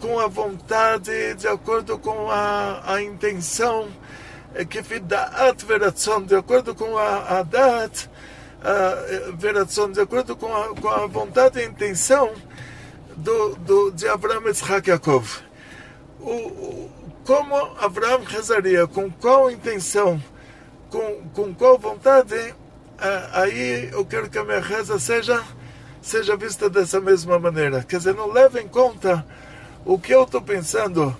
com 0.00 0.18
a 0.18 0.26
vontade, 0.26 1.34
de 1.34 1.46
acordo 1.46 1.96
com 1.98 2.28
a, 2.28 2.82
a 2.84 3.00
intenção, 3.02 3.88
é 4.54 4.64
que 4.64 4.80
da'at 4.98 5.64
veratzon, 5.64 6.22
de 6.22 6.34
acordo 6.34 6.74
com 6.74 6.98
a, 6.98 7.40
a 7.40 7.46
a 8.60 9.32
veratzon, 9.36 9.92
de 9.92 10.00
acordo 10.00 10.34
com 10.34 10.52
a, 10.52 10.74
com 10.74 10.88
a 10.88 11.06
vontade 11.06 11.60
e 11.60 11.64
intenção 11.64 12.32
do, 13.16 13.54
do, 13.56 13.90
de 13.92 14.08
Abraão 14.08 14.42
Yitzhak 14.46 14.88
Yaakov. 14.88 15.42
O, 16.20 16.90
como 17.24 17.54
Abraão 17.80 18.24
rezaria, 18.24 18.86
com 18.88 19.08
qual 19.08 19.50
intenção, 19.50 20.20
com, 20.90 21.28
com 21.34 21.54
qual 21.54 21.78
vontade, 21.78 22.54
aí 23.32 23.90
eu 23.92 24.04
quero 24.04 24.28
que 24.28 24.38
a 24.38 24.44
minha 24.44 24.60
reza 24.60 24.98
seja, 24.98 25.42
seja 26.00 26.36
vista 26.36 26.68
dessa 26.68 27.00
mesma 27.00 27.38
maneira. 27.38 27.82
Quer 27.82 27.98
dizer, 27.98 28.14
não 28.14 28.32
leva 28.32 28.60
em 28.60 28.68
conta 28.68 29.24
o 29.84 29.98
que 29.98 30.14
eu 30.14 30.24
estou 30.24 30.42
pensando, 30.42 31.14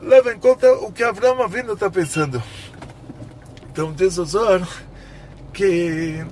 leva 0.00 0.32
em 0.32 0.38
conta 0.38 0.72
o 0.72 0.92
que 0.92 1.02
Abraão 1.02 1.42
Avino 1.42 1.74
está 1.74 1.90
pensando. 1.90 2.42
Então 3.70 3.92
diz 3.92 4.18
o 4.18 4.24
Zohar 4.24 4.66
que 5.52 6.24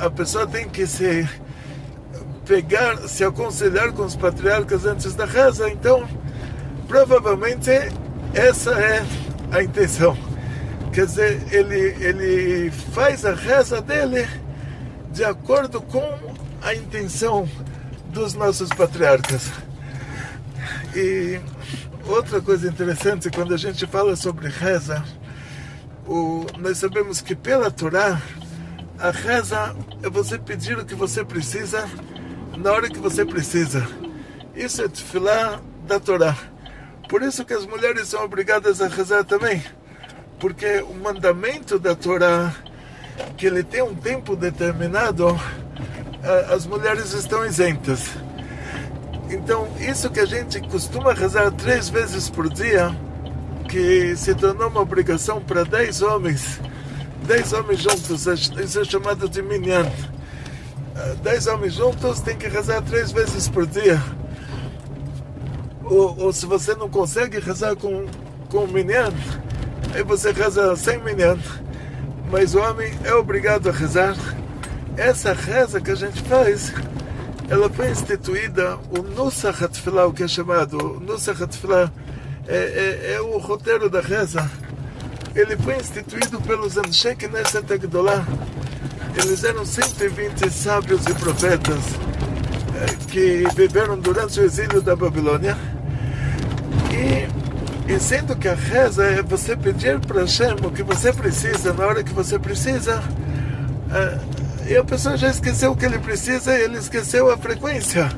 a, 0.00 0.06
a 0.06 0.10
pessoa 0.10 0.46
tem 0.46 0.68
que 0.68 0.86
se 0.86 1.28
pegar, 2.46 2.96
se 3.08 3.24
aconselhar 3.24 3.92
com 3.92 4.04
os 4.04 4.16
patriarcas 4.16 4.84
antes 4.84 5.14
da 5.14 5.24
reza, 5.24 5.70
então 5.70 6.08
provavelmente 6.88 7.70
essa 8.34 8.72
é 8.72 9.04
a 9.52 9.62
intenção. 9.62 10.29
Quer 10.92 11.06
dizer, 11.06 11.40
ele, 11.52 11.78
ele 12.04 12.70
faz 12.70 13.24
a 13.24 13.32
reza 13.32 13.80
dele 13.80 14.28
de 15.12 15.24
acordo 15.24 15.80
com 15.80 16.02
a 16.60 16.74
intenção 16.74 17.48
dos 18.06 18.34
nossos 18.34 18.70
patriarcas. 18.70 19.52
E 20.94 21.40
outra 22.04 22.40
coisa 22.40 22.68
interessante, 22.68 23.30
quando 23.30 23.54
a 23.54 23.56
gente 23.56 23.86
fala 23.86 24.16
sobre 24.16 24.48
reza, 24.48 25.04
o, 26.04 26.44
nós 26.58 26.78
sabemos 26.78 27.20
que 27.20 27.36
pela 27.36 27.70
Torá, 27.70 28.20
a 28.98 29.12
reza 29.12 29.76
é 30.02 30.10
você 30.10 30.38
pedir 30.38 30.76
o 30.76 30.84
que 30.84 30.96
você 30.96 31.24
precisa 31.24 31.88
na 32.58 32.72
hora 32.72 32.90
que 32.90 32.98
você 32.98 33.24
precisa. 33.24 33.86
Isso 34.56 34.82
é 34.82 34.88
tefilá 34.88 35.60
da 35.86 36.00
Torá. 36.00 36.36
Por 37.08 37.22
isso 37.22 37.44
que 37.44 37.54
as 37.54 37.64
mulheres 37.64 38.08
são 38.08 38.24
obrigadas 38.24 38.82
a 38.82 38.88
rezar 38.88 39.22
também 39.22 39.62
porque 40.40 40.80
o 40.80 40.94
mandamento 40.94 41.78
da 41.78 41.94
Torá, 41.94 42.52
que 43.36 43.46
ele 43.46 43.62
tem 43.62 43.82
um 43.82 43.94
tempo 43.94 44.34
determinado, 44.34 45.38
as 46.50 46.66
mulheres 46.66 47.12
estão 47.12 47.44
isentas. 47.44 48.08
Então, 49.28 49.68
isso 49.78 50.10
que 50.10 50.18
a 50.18 50.24
gente 50.24 50.60
costuma 50.62 51.12
rezar 51.12 51.52
três 51.52 51.88
vezes 51.90 52.28
por 52.28 52.48
dia, 52.48 52.90
que 53.68 54.16
se 54.16 54.34
tornou 54.34 54.68
uma 54.68 54.80
obrigação 54.80 55.40
para 55.40 55.62
dez 55.62 56.02
homens, 56.02 56.58
dez 57.26 57.52
homens 57.52 57.80
juntos, 57.80 58.26
isso 58.26 58.80
é 58.80 58.84
chamado 58.84 59.28
de 59.28 59.42
minyan. 59.42 59.86
Dez 61.22 61.46
homens 61.46 61.74
juntos 61.74 62.20
tem 62.20 62.36
que 62.36 62.48
rezar 62.48 62.82
três 62.82 63.12
vezes 63.12 63.48
por 63.48 63.66
dia. 63.66 64.02
Ou, 65.84 66.18
ou 66.18 66.32
se 66.32 66.46
você 66.46 66.74
não 66.74 66.88
consegue 66.88 67.38
rezar 67.38 67.76
com, 67.76 68.06
com 68.48 68.64
o 68.64 68.68
minyan, 68.68 69.12
aí 69.94 70.02
você 70.02 70.32
reza 70.32 70.74
100 70.76 71.02
minutos, 71.02 71.50
mas 72.30 72.54
o 72.54 72.60
homem 72.60 72.92
é 73.04 73.14
obrigado 73.14 73.68
a 73.68 73.72
rezar. 73.72 74.16
Essa 74.96 75.32
reza 75.32 75.80
que 75.80 75.90
a 75.90 75.94
gente 75.94 76.22
faz, 76.22 76.72
ela 77.48 77.68
foi 77.70 77.90
instituída, 77.90 78.78
o 78.90 79.02
Nusach 79.02 79.64
HaTfilah, 79.64 80.06
o 80.06 80.12
que 80.12 80.22
é 80.22 80.28
chamado, 80.28 80.96
o 80.96 81.00
Nusach 81.00 81.42
HaTfilah, 81.42 81.90
é, 82.46 82.56
é, 82.56 83.12
é 83.14 83.20
o 83.20 83.38
roteiro 83.38 83.88
da 83.88 84.00
reza. 84.00 84.48
ele 85.34 85.56
foi 85.56 85.76
instituído 85.76 86.40
pelos 86.40 86.76
Anshei 86.76 87.14
Knesset 87.14 87.72
Agdolá. 87.72 88.26
Eles 89.16 89.44
eram 89.44 89.64
120 89.64 90.50
sábios 90.50 91.04
e 91.06 91.14
profetas 91.14 91.78
eh, 92.76 92.96
que 93.08 93.44
viveram 93.54 93.98
durante 93.98 94.40
o 94.40 94.44
exílio 94.44 94.80
da 94.80 94.94
Babilônia. 94.94 95.56
E, 96.92 97.39
e 97.90 97.98
sendo 97.98 98.36
que 98.36 98.46
a 98.46 98.54
reza 98.54 99.04
é 99.04 99.20
você 99.20 99.56
pedir 99.56 99.98
para 99.98 100.20
Hashem 100.20 100.54
o 100.64 100.70
que 100.70 100.82
você 100.82 101.12
precisa 101.12 101.72
na 101.72 101.86
hora 101.86 102.04
que 102.04 102.12
você 102.12 102.38
precisa, 102.38 103.02
eh, 103.92 104.18
e 104.68 104.76
a 104.76 104.84
pessoa 104.84 105.16
já 105.16 105.28
esqueceu 105.28 105.72
o 105.72 105.76
que 105.76 105.84
ele 105.84 105.98
precisa 105.98 106.56
e 106.56 106.62
ele 106.62 106.78
esqueceu 106.78 107.28
a 107.28 107.36
frequência. 107.36 108.08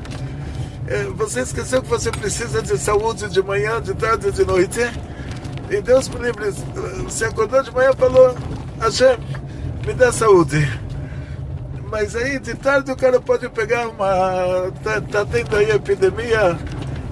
Eh, 0.87 1.07
você 1.15 1.41
esqueceu 1.41 1.81
que 1.81 1.89
você 1.89 2.11
precisa 2.11 2.61
de 2.61 2.77
saúde 2.77 3.27
de 3.29 3.41
manhã, 3.41 3.81
de 3.81 3.95
tarde, 3.95 4.31
de 4.31 4.45
noite 4.45 4.79
e 5.71 5.81
Deus 5.81 6.07
me 6.07 6.17
livre, 6.17 6.53
se 7.09 7.25
acordou 7.25 7.63
de 7.63 7.71
manhã 7.71 7.89
e 7.91 7.97
falou, 7.97 8.35
Hashem, 8.79 9.17
me 9.87 9.93
dá 9.93 10.11
saúde. 10.11 10.69
Mas 11.89 12.15
aí 12.15 12.37
de 12.37 12.53
tarde 12.53 12.91
o 12.91 12.95
cara 12.95 13.19
pode 13.19 13.49
pegar 13.49 13.87
uma. 13.87 14.67
Está 14.67 15.01
tá 15.01 15.25
tendo 15.25 15.55
aí 15.55 15.71
epidemia, 15.71 16.57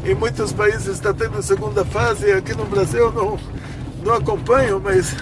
em 0.05 0.15
muitos 0.15 0.51
países 0.51 0.87
está 0.87 1.13
tendo 1.13 1.41
segunda 1.41 1.85
fase, 1.85 2.31
aqui 2.31 2.53
no 2.53 2.65
Brasil 2.65 3.11
não, 3.11 3.39
não 4.03 4.13
acompanho, 4.15 4.79
mas 4.79 5.15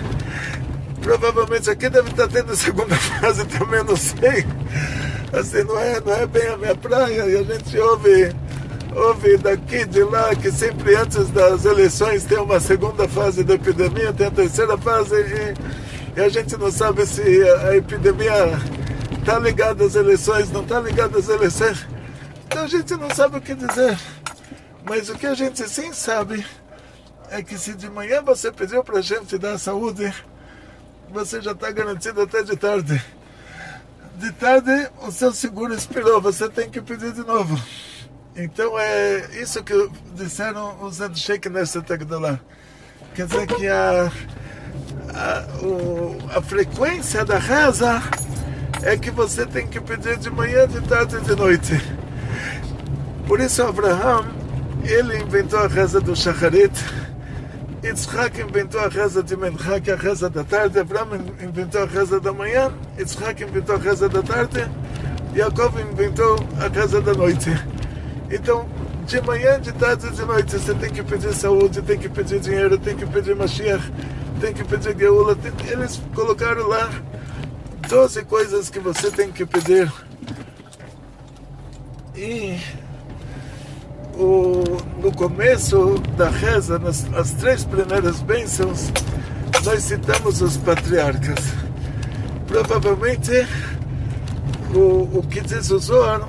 provavelmente 1.02 1.70
aqui 1.70 1.90
deve 1.90 2.10
estar 2.10 2.28
tendo 2.28 2.56
segunda 2.56 2.96
fase 3.20 3.46
também, 3.46 3.84
não 3.84 3.96
sei. 3.96 4.46
Assim, 5.32 5.64
não 5.64 5.78
é, 5.80 6.02
não 6.02 6.14
é 6.14 6.26
bem 6.26 6.48
a 6.48 6.58
minha 6.58 6.76
praia, 6.76 7.26
e 7.26 7.38
a 7.38 7.44
gente 7.44 7.78
ouve 7.78 8.34
Houve 8.96 9.38
daqui, 9.38 9.86
de 9.86 10.04
lá, 10.04 10.34
que 10.36 10.52
sempre 10.52 10.96
antes 10.96 11.30
das 11.30 11.64
eleições 11.64 12.24
tem 12.24 12.40
uma 12.40 12.60
segunda 12.60 13.08
fase 13.08 13.44
da 13.44 13.54
epidemia, 13.54 14.12
tem 14.12 14.28
a 14.28 14.32
terceira 14.32 14.78
fase 14.78 15.16
e, 15.16 16.20
e 16.20 16.22
a 16.22 16.28
gente 16.28 16.58
não 16.58 16.72
sabe 16.72 17.06
se 17.06 17.22
a 17.68 17.76
epidemia 17.76 18.60
está 19.20 19.38
ligada 19.38 19.86
às 19.86 19.94
eleições, 19.94 20.52
não 20.52 20.64
está 20.64 20.80
ligada 20.80 21.20
às 21.20 21.30
eleições. 21.30 21.86
Então 22.48 22.64
a 22.64 22.68
gente 22.68 22.96
não 22.96 23.10
sabe 23.12 23.38
o 23.38 23.42
que 23.42 23.54
dizer. 23.54 23.98
Mas 24.84 25.10
o 25.10 25.16
que 25.16 25.28
a 25.28 25.34
gente 25.34 25.68
sim 25.68 25.94
sabe 25.94 26.46
é 27.30 27.44
que 27.44 27.58
se 27.58 27.74
de 27.74 27.90
manhã 27.90 28.22
você 28.22 28.52
pediu 28.52 28.84
para 28.84 29.00
a 29.00 29.02
gente 29.02 29.38
dar 29.38 29.58
saúde, 29.58 30.14
você 31.12 31.42
já 31.42 31.52
está 31.52 31.72
garantido 31.72 32.22
até 32.22 32.44
de 32.44 32.56
tarde. 32.56 33.04
De 34.16 34.32
tarde 34.34 34.90
o 35.02 35.12
seu 35.12 35.32
seguro 35.32 35.74
expirou, 35.74 36.22
você 36.22 36.50
tem 36.50 36.70
que 36.70 36.82
pedir 36.82 37.14
de 37.14 37.22
novo. 37.22 37.60
Então 38.36 38.78
é 38.80 39.42
isso 39.42 39.64
que 39.64 39.74
disseram 40.14 40.82
os 40.84 40.98
Sheikh 41.16 41.50
nessa 41.50 41.82
Tagdalá. 41.82 42.40
Quer 43.14 43.28
dizer 43.28 43.48
que 43.48 43.68
a, 43.68 44.12
a, 45.14 45.66
o, 45.66 46.18
a 46.36 46.42
frequência 46.42 47.26
da 47.26 47.38
reza 47.38 48.02
é 48.84 48.96
que 48.98 49.12
você 49.12 49.46
tem 49.46 49.68
que 49.68 49.80
pedir 49.82 50.18
de 50.18 50.30
manhã, 50.30 50.68
de 50.68 50.82
tarde 50.82 51.18
e 51.18 51.22
de 51.22 51.36
noite. 51.36 51.74
Por 53.28 53.40
isso 53.40 53.62
Abraham, 53.62 54.39
ele 54.84 55.18
inventou 55.18 55.60
a 55.60 55.68
reza 55.68 56.00
do 56.00 56.16
Shacharit, 56.16 56.74
Yitzhak 57.84 58.42
inventou 58.42 58.82
a 58.82 58.88
reza 58.88 59.24
de 59.24 59.34
é 59.34 59.94
a 59.94 59.96
reza 59.96 60.30
da 60.30 60.44
tarde, 60.44 60.80
Abraham 60.80 61.20
inventou 61.42 61.84
a 61.84 61.86
reza 61.86 62.20
da 62.20 62.34
manhã, 62.34 62.72
Yitzhak 62.98 63.44
inventou 63.44 63.76
a 63.76 63.80
reza 63.80 64.10
da 64.10 64.22
tarde, 64.22 64.70
Jacob 65.34 65.80
inventou 65.80 66.36
a 66.60 66.68
reza 66.68 67.02
da 67.02 67.14
noite. 67.14 67.50
Então, 68.30 68.68
de 69.06 69.22
manhã, 69.22 69.60
de 69.60 69.72
tarde 69.72 70.08
e 70.08 70.12
de 70.12 70.26
noite, 70.26 70.52
você 70.52 70.74
tem 70.76 70.92
que 70.92 71.02
pedir 71.02 71.34
saúde, 71.34 71.82
tem 71.82 71.98
que 71.98 72.10
pedir 72.10 72.40
dinheiro, 72.40 72.78
tem 72.78 72.96
que 72.96 73.06
pedir 73.06 73.36
Mashiach, 73.36 73.92
tem 74.40 74.54
que 74.54 74.64
pedir 74.64 74.96
Geula. 74.98 75.36
Tem... 75.36 75.52
Eles 75.72 76.02
colocaram 76.14 76.68
lá 76.68 76.90
12 77.88 78.24
coisas 78.26 78.70
que 78.70 78.80
você 78.80 79.10
tem 79.10 79.32
que 79.32 79.46
pedir. 79.46 79.92
E 82.16 82.60
o, 84.20 84.64
no 85.02 85.12
começo 85.14 85.96
da 86.18 86.30
reza, 86.30 86.78
nas 86.78 87.08
as 87.14 87.32
três 87.32 87.64
primeiras 87.64 88.22
bênçãos, 88.22 88.92
nós 89.64 89.84
citamos 89.84 90.42
os 90.42 90.58
patriarcas. 90.58 91.40
Provavelmente, 92.46 93.48
o, 94.76 95.20
o 95.20 95.26
que 95.30 95.40
diz 95.42 95.72
o 95.72 95.80
Zohar 95.80 96.28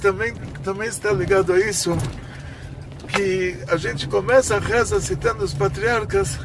também, 0.00 0.34
também 0.64 0.88
está 0.88 1.12
ligado 1.12 1.52
a 1.52 1.60
isso, 1.60 1.96
que 3.08 3.56
a 3.68 3.76
gente 3.76 4.08
começa 4.08 4.56
a 4.56 4.60
reza 4.60 5.00
citando 5.00 5.44
os 5.44 5.54
patriarcas 5.54 6.38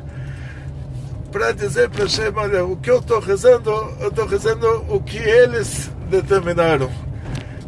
para 1.32 1.52
dizer 1.52 1.90
para 1.90 2.04
Hashem, 2.04 2.32
olha, 2.36 2.64
o 2.64 2.78
que 2.78 2.92
eu 2.92 3.00
estou 3.00 3.20
rezando, 3.20 3.72
eu 4.00 4.10
estou 4.10 4.28
rezando 4.28 4.68
o 4.88 5.02
que 5.02 5.18
eles 5.18 5.90
determinaram. 6.10 6.92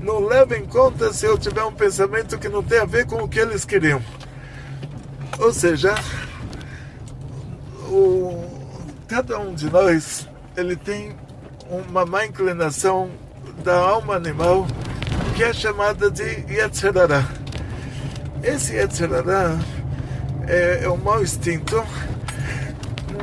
Não 0.05 0.19
leva 0.19 0.55
em 0.55 0.63
conta 0.67 1.11
se 1.11 1.25
eu 1.25 1.35
tiver 1.35 1.63
um 1.63 1.73
pensamento 1.73 2.37
que 2.37 2.47
não 2.47 2.61
tem 2.61 2.77
a 2.77 2.85
ver 2.85 3.07
com 3.07 3.23
o 3.23 3.27
que 3.27 3.39
eles 3.39 3.65
queriam. 3.65 3.99
Ou 5.39 5.51
seja, 5.51 5.95
o, 7.89 8.45
cada 9.07 9.39
um 9.39 9.55
de 9.55 9.67
nós 9.67 10.29
ele 10.55 10.75
tem 10.75 11.15
uma 11.67 12.05
má 12.05 12.23
inclinação 12.23 13.09
da 13.63 13.75
alma 13.75 14.15
animal 14.15 14.67
que 15.35 15.43
é 15.43 15.51
chamada 15.51 16.11
de 16.11 16.23
Yetzerará. 16.53 17.27
Esse 18.43 18.75
Yetzerará 18.75 19.57
é, 20.47 20.81
é 20.83 20.89
um 20.89 20.97
mau 20.97 21.23
instinto. 21.23 21.83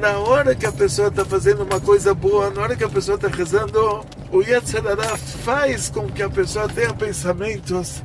Na 0.01 0.19
hora 0.19 0.53
que 0.53 0.67
a 0.67 0.73
pessoa 0.73 1.07
está 1.07 1.25
fazendo 1.25 1.63
uma 1.63 1.81
coisa 1.81 2.13
boa, 2.13 2.51
na 2.51 2.61
hora 2.61 2.75
que 2.75 2.83
a 2.83 2.89
pessoa 2.89 3.15
está 3.15 3.29
rezando, 3.29 4.05
o 4.33 4.43
Yetzerará 4.43 5.17
faz 5.17 5.91
com 5.91 6.09
que 6.09 6.23
a 6.23 6.31
pessoa 6.31 6.67
tenha 6.67 6.93
pensamentos 6.95 8.03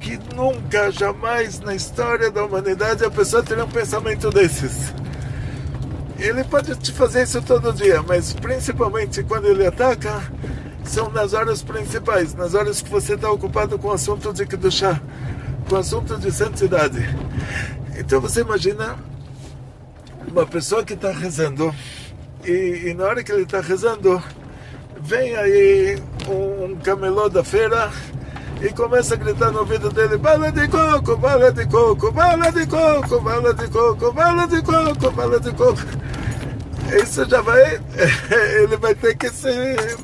que 0.00 0.16
nunca, 0.34 0.90
jamais 0.92 1.58
na 1.58 1.74
história 1.74 2.30
da 2.30 2.44
humanidade 2.44 3.04
a 3.04 3.10
pessoa 3.10 3.42
terá 3.42 3.64
um 3.64 3.68
pensamento 3.68 4.30
desses. 4.30 4.94
Ele 6.16 6.44
pode 6.44 6.74
te 6.76 6.92
fazer 6.92 7.24
isso 7.24 7.42
todo 7.42 7.72
dia, 7.72 8.02
mas 8.02 8.32
principalmente 8.32 9.22
quando 9.24 9.46
ele 9.46 9.66
ataca, 9.66 10.22
são 10.84 11.10
nas 11.10 11.32
horas 11.32 11.62
principais, 11.62 12.34
nas 12.34 12.54
horas 12.54 12.80
que 12.80 12.88
você 12.88 13.14
está 13.14 13.30
ocupado 13.30 13.78
com 13.78 13.88
o 13.88 13.92
assunto 13.92 14.32
de 14.32 14.46
Kedushá, 14.46 15.00
com 15.68 15.74
o 15.74 15.78
assunto 15.78 16.16
de 16.16 16.30
santidade. 16.30 17.04
Então 17.98 18.20
você 18.20 18.40
imagina 18.40 18.96
uma 20.30 20.46
pessoa 20.46 20.84
que 20.84 20.94
está 20.94 21.10
rezando 21.10 21.74
e, 22.44 22.84
e, 22.86 22.94
na 22.94 23.04
hora 23.04 23.24
que 23.24 23.32
ele 23.32 23.42
está 23.42 23.60
rezando, 23.60 24.22
vem 25.02 25.36
aí 25.36 26.02
um, 26.28 26.76
camelô 26.76 27.28
da 27.28 27.42
feira 27.44 27.90
e 28.60 28.68
começa 28.70 29.14
a 29.14 29.16
gritar 29.16 29.50
no 29.50 29.60
ouvido 29.60 29.90
dele: 29.90 30.16
bala 30.16 30.50
de 30.52 30.68
coco, 30.68 31.16
bala 31.16 31.52
de 31.52 31.66
coco, 31.66 32.12
bala 32.12 32.50
de 32.52 32.66
coco, 32.66 33.20
bala 33.20 33.54
de 33.54 33.68
coco, 33.68 34.12
bala 34.12 34.46
de 34.46 34.62
coco, 34.62 35.10
bala 35.10 35.40
de 35.40 35.52
coco 35.52 36.08
isso 36.96 37.24
já 37.28 37.40
vai. 37.40 37.80
Ele 38.62 38.76
vai 38.76 38.94
ter 38.94 39.16
que 39.16 39.28
se, 39.30 39.50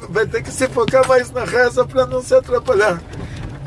vai 0.09 0.27
ter 0.27 0.43
que 0.43 0.51
se 0.51 0.69
focar 0.69 1.07
mais 1.09 1.31
na 1.31 1.45
reza 1.45 1.85
para 1.85 2.07
não 2.07 2.23
se 2.23 2.35
atrapalhar. 2.35 3.01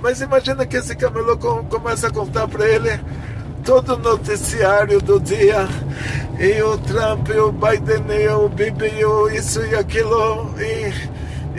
Mas 0.01 0.21
imagina 0.21 0.65
que 0.65 0.77
esse 0.77 0.95
camelô 0.95 1.37
começa 1.37 2.07
a 2.07 2.11
contar 2.11 2.47
para 2.47 2.67
ele 2.67 2.99
todo 3.65 3.95
o 3.95 3.97
noticiário 3.97 5.01
do 5.01 5.19
dia, 5.19 5.67
e 6.39 6.61
o 6.61 6.77
Trump, 6.77 7.27
e 7.29 7.39
o 7.39 7.51
Biden, 7.51 8.05
e 8.15 8.29
o 8.29 8.47
Bibi, 8.47 8.93
e 8.99 9.03
o 9.03 9.27
isso 9.27 9.65
e 9.65 9.75
aquilo, 9.75 10.53
e, 10.59 10.93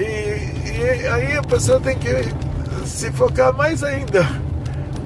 e, 0.03 1.03
e 1.03 1.09
aí 1.09 1.37
a 1.37 1.43
pessoa 1.43 1.81
tem 1.81 1.99
que 1.99 2.09
se 2.87 3.11
focar 3.13 3.55
mais 3.55 3.83
ainda, 3.83 4.27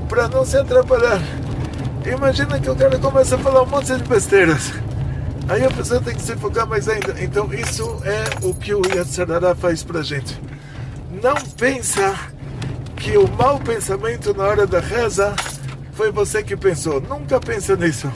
para 0.08 0.28
não 0.28 0.44
se 0.44 0.56
atrapalhar. 0.56 1.20
Imagina 2.06 2.58
que 2.58 2.68
o 2.68 2.76
cara 2.76 2.98
começa 2.98 3.36
a 3.36 3.38
falar 3.38 3.62
um 3.62 3.66
monte 3.66 3.96
de 3.96 4.04
besteiras. 4.04 4.72
Aí 5.48 5.64
a 5.64 5.70
pessoa 5.70 6.00
tem 6.00 6.14
que 6.14 6.22
se 6.22 6.36
focar 6.36 6.66
mais 6.66 6.88
ainda. 6.88 7.14
Então 7.20 7.52
isso 7.52 8.00
é 8.04 8.46
o 8.46 8.54
que 8.54 8.74
o 8.74 8.82
Yatsarara 8.82 9.54
faz 9.54 9.82
pra 9.82 10.02
gente. 10.02 10.40
Não 11.22 11.34
pensa 11.56 12.14
que 12.96 13.16
o 13.16 13.28
mau 13.28 13.58
pensamento 13.58 14.34
na 14.34 14.44
hora 14.44 14.66
da 14.66 14.80
reza 14.80 15.34
foi 15.92 16.10
você 16.10 16.42
que 16.42 16.56
pensou. 16.56 17.00
Nunca 17.00 17.38
pensa 17.40 17.76
nisso. 17.76 18.10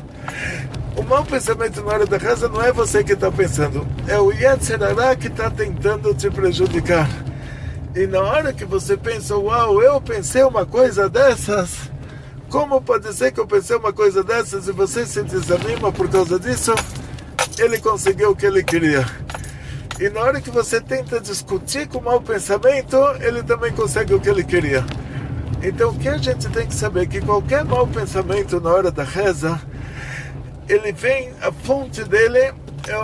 O 0.97 1.03
mau 1.03 1.25
pensamento 1.25 1.83
na 1.83 1.93
hora 1.93 2.07
da 2.07 2.17
reza 2.17 2.49
não 2.49 2.63
é 2.63 2.73
você 2.73 3.05
que 3.05 3.13
está 3.13 3.31
pensando. 3.31 3.87
É 4.09 4.19
o 4.19 4.33
Yatsarara 4.33 5.15
que 5.15 5.29
está 5.29 5.51
tentando 5.51 6.15
te 6.15 6.31
prejudicar. 6.31 7.09
E 7.95 8.07
na 8.07 8.21
hora 8.21 8.53
que 8.53 8.65
você 8.65 8.97
pensa, 8.97 9.37
uau, 9.37 9.83
eu 9.83 10.01
pensei 10.01 10.43
uma 10.43 10.67
coisa 10.67 11.09
dessas, 11.09 11.91
como 12.49 12.81
pode 12.81 13.13
ser 13.15 13.33
que 13.33 13.41
eu 13.41 13.47
pensei 13.47 13.77
uma 13.77 13.93
coisa 13.93 14.23
dessas 14.23 14.69
e 14.69 14.73
você 14.73 15.07
se 15.07 15.23
desanima 15.23 15.93
por 15.93 16.09
causa 16.09 16.39
disso? 16.39 16.75
ele 17.59 17.79
conseguiu 17.79 18.31
o 18.31 18.37
que 18.37 18.47
ele 18.47 18.63
queria. 18.63 19.07
E 19.99 20.09
na 20.11 20.21
hora 20.21 20.41
que 20.41 20.51
você 20.51 20.81
tenta 20.81 21.21
discutir 21.21 21.89
com 21.89 21.99
o 21.99 22.05
mau 22.05 22.21
pensamento, 22.21 22.97
ele 23.21 23.43
também 23.43 23.73
consegue 23.73 24.15
o 24.15 24.21
que 24.21 24.29
ele 24.29 24.45
queria. 24.45 24.85
Então 25.63 25.91
o 25.91 25.99
que 25.99 26.09
a 26.09 26.19
gente 26.19 26.49
tem 26.51 26.67
que 26.67 26.75
saber 26.75 27.03
é 27.03 27.07
que 27.07 27.21
qualquer 27.21 27.65
mau 27.65 27.87
pensamento 27.87 28.61
na 28.61 28.71
hora 28.71 28.91
da 28.91 29.03
reza 29.03 29.59
ele 30.69 30.93
vem, 30.93 31.33
a 31.41 31.53
fonte 31.53 32.05
dele 32.05 32.39
é, 32.39 32.55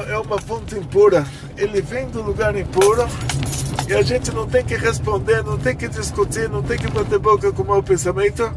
é 0.09 0.19
uma 0.19 0.39
fonte 0.39 0.75
impura. 0.75 1.27
Ele 1.57 1.81
vem 1.81 2.09
do 2.09 2.23
lugar 2.23 2.57
impuro 2.57 3.07
e 3.89 3.95
a 3.95 4.03
gente 4.03 4.33
não 4.33 4.47
tem 4.47 4.65
que 4.65 4.77
responder, 4.77 5.43
não 5.43 5.59
tem 5.59 5.77
que 5.77 5.89
discutir, 5.89 6.49
não 6.49 6.63
tem 6.63 6.79
que 6.79 6.89
bater 6.89 7.19
boca 7.19 7.53
com 7.53 7.63
o 7.63 7.67
mau 7.67 7.83
pensamento. 7.83 8.53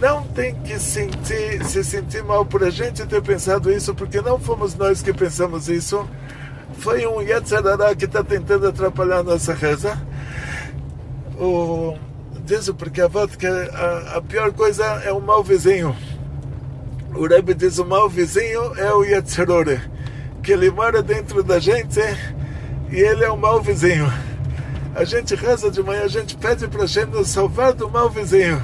Não 0.00 0.22
tem 0.22 0.54
que 0.56 0.78
sentir, 0.78 1.64
se 1.64 1.84
sentir 1.84 2.22
mal 2.22 2.44
por 2.44 2.64
a 2.64 2.70
gente 2.70 3.06
ter 3.06 3.22
pensado 3.22 3.70
isso, 3.70 3.94
porque 3.94 4.20
não 4.20 4.38
fomos 4.38 4.74
nós 4.74 5.00
que 5.00 5.12
pensamos 5.12 5.68
isso. 5.68 6.06
Foi 6.78 7.06
um 7.06 7.22
Yetzirará 7.22 7.94
que 7.94 8.04
está 8.04 8.22
tentando 8.24 8.66
atrapalhar 8.66 9.18
a 9.18 9.22
nossa 9.22 9.54
reza. 9.54 9.96
O, 11.38 11.96
diz 12.44 12.68
porque 12.70 13.00
a 13.00 13.06
a, 14.16 14.20
pior 14.20 14.52
coisa 14.52 14.84
é 15.04 15.12
o 15.12 15.20
mau 15.20 15.42
vizinho. 15.42 15.96
O 17.16 17.28
Rebbe 17.28 17.54
diz 17.54 17.78
o 17.78 17.84
mau 17.84 18.08
vizinho 18.08 18.74
é 18.76 18.92
o 18.92 19.04
Yetzirore, 19.04 19.80
que 20.42 20.52
ele 20.52 20.68
mora 20.70 21.00
dentro 21.00 21.44
da 21.44 21.60
gente 21.60 22.00
e 22.90 22.96
ele 22.96 23.24
é 23.24 23.30
o 23.30 23.36
mau 23.36 23.62
vizinho. 23.62 24.12
A 24.96 25.04
gente 25.04 25.36
reza 25.36 25.70
de 25.70 25.80
manhã, 25.80 26.02
a 26.02 26.08
gente 26.08 26.36
pede 26.36 26.66
para 26.66 26.86
gente 26.86 27.10
nos 27.10 27.28
salvar 27.28 27.72
do 27.72 27.88
mau 27.88 28.10
vizinho. 28.10 28.60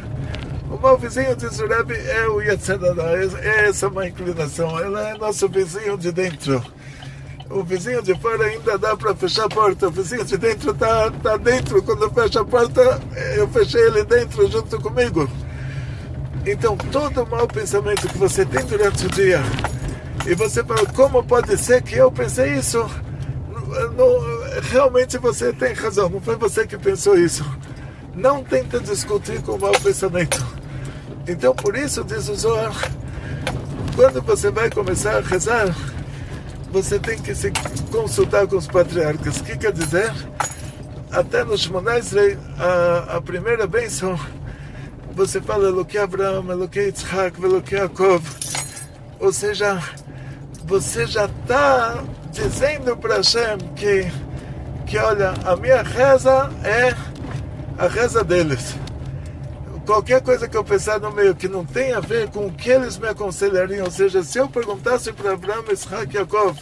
O 0.69 0.77
mau 0.77 0.99
vizinho, 0.99 1.37
diz 1.37 1.61
o 1.61 1.67
Rebbe, 1.67 1.95
é 1.95 2.27
o 2.27 2.41
Yetzirara, 2.41 3.25
é 3.41 3.69
essa 3.69 3.89
má 3.89 4.09
inclinação, 4.09 4.77
ela 4.81 5.11
é 5.11 5.17
nosso 5.17 5.49
vizinho 5.49 5.97
de 5.97 6.11
dentro. 6.11 6.61
O 7.49 7.63
vizinho 7.63 8.03
de 8.03 8.15
fora 8.17 8.47
ainda 8.47 8.77
dá 8.77 8.97
para 8.97 9.15
fechar 9.15 9.45
a 9.45 9.49
porta, 9.49 9.87
o 9.87 9.91
vizinho 9.93 10.25
de 10.25 10.37
dentro 10.37 10.73
está 10.73 11.11
tá 11.11 11.37
dentro. 11.37 11.83
Quando 11.83 12.11
fecha 12.11 12.41
a 12.41 12.45
porta, 12.45 13.01
eu 13.37 13.49
fechei 13.49 13.81
ele 13.81 14.05
dentro 14.05 14.51
junto 14.51 14.81
comigo. 14.81 15.29
Então, 16.47 16.77
todo 16.77 17.27
mau 17.27 17.47
pensamento 17.47 18.09
que 18.09 18.17
você 18.17 18.45
tem 18.45 18.65
durante 18.65 19.07
o 19.07 19.11
dia, 19.11 19.41
e 20.27 20.35
você 20.35 20.65
fala, 20.65 20.87
como 20.87 21.23
pode 21.23 21.57
ser 21.59 21.83
que 21.83 21.97
eu 21.97 22.11
pensei 22.11 22.55
isso? 22.55 22.89
Não, 23.97 24.61
realmente 24.63 25.19
você 25.19 25.53
tem 25.53 25.73
razão, 25.75 26.09
não 26.09 26.21
foi 26.21 26.37
você 26.37 26.67
que 26.67 26.77
pensou 26.79 27.19
isso. 27.19 27.45
Não 28.15 28.43
tenta 28.43 28.81
discutir 28.81 29.41
com 29.43 29.53
o 29.53 29.61
mau 29.61 29.73
pensamento. 29.73 30.45
Então, 31.27 31.55
por 31.55 31.77
isso, 31.77 32.03
diz 32.05 32.29
o 32.29 32.35
Zohar, 32.35 32.73
quando 33.95 34.21
você 34.23 34.51
vai 34.51 34.71
começar 34.71 35.17
a 35.17 35.21
rezar, 35.21 35.75
você 36.73 36.99
tem 36.99 37.19
que 37.19 37.35
se 37.35 37.53
consultar 37.91 38.47
com 38.47 38.57
os 38.57 38.67
patriarcas. 38.67 39.39
O 39.39 39.45
que 39.45 39.57
quer 39.57 39.73
dizer? 39.73 40.13
Até 41.11 41.45
nos 41.45 41.61
Shmonai 41.61 42.01
a, 42.59 43.17
a 43.17 43.21
primeira 43.21 43.67
bênção 43.67 44.19
você 45.15 45.41
fala 45.41 45.69
Eloque 45.69 45.99
Abraão, 45.99 46.51
Eloque 46.51 46.81
Yitzhak, 46.81 47.43
Eloque 47.43 47.75
Yaakov. 47.75 48.23
Ou 49.19 49.33
seja, 49.33 49.83
você 50.65 51.07
já 51.07 51.27
está 51.27 52.03
dizendo 52.31 52.97
para 52.97 53.17
Hashem 53.17 53.59
que, 53.75 54.11
que, 54.87 54.99
olha, 54.99 55.35
a 55.45 55.57
minha 55.57 55.83
reza 55.83 56.51
é 56.65 56.95
a 57.79 57.89
reza 57.89 58.23
deles. 58.23 58.77
Qualquer 59.85 60.23
coisa 60.23 60.49
que 60.49 60.57
eu 60.57 60.63
pensar 60.63 61.01
no 61.01 61.11
meio 61.11 61.35
que 61.35 61.49
não 61.49 61.65
tem 61.65 61.93
a 61.93 62.01
ver 62.01 62.31
com 62.31 62.47
o 62.47 62.53
que 62.53 62.71
eles 62.71 62.97
me 62.97 63.09
aconselhariam, 63.09 63.85
ou 63.85 63.91
seja, 63.91 64.23
se 64.23 64.39
eu 64.39 64.49
perguntasse 64.49 65.13
para 65.13 65.33
Abraão, 65.33 65.65
Yitzhak, 65.69 66.15
Yaakov, 66.15 66.57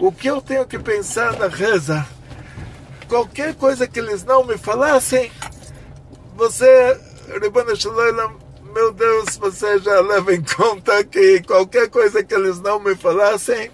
o 0.00 0.10
que 0.10 0.28
eu 0.28 0.40
tenho 0.40 0.64
que 0.66 0.78
pensar 0.78 1.38
na 1.38 1.48
reza, 1.48 2.06
qualquer 3.08 3.54
coisa 3.54 3.86
que 3.86 3.98
eles 3.98 4.24
não 4.24 4.44
me 4.44 4.56
falassem, 4.56 5.30
você 6.34 6.98
Ribana 7.28 7.74
Shalom, 7.74 8.38
meu 8.72 8.92
Deus, 8.92 9.36
você 9.36 9.78
já 9.80 10.00
leva 10.00 10.32
em 10.32 10.42
conta 10.42 11.02
que 11.04 11.42
qualquer 11.42 11.90
coisa 11.90 12.22
que 12.22 12.32
eles 12.32 12.60
não 12.60 12.78
me 12.78 12.94
falassem, 12.94 13.70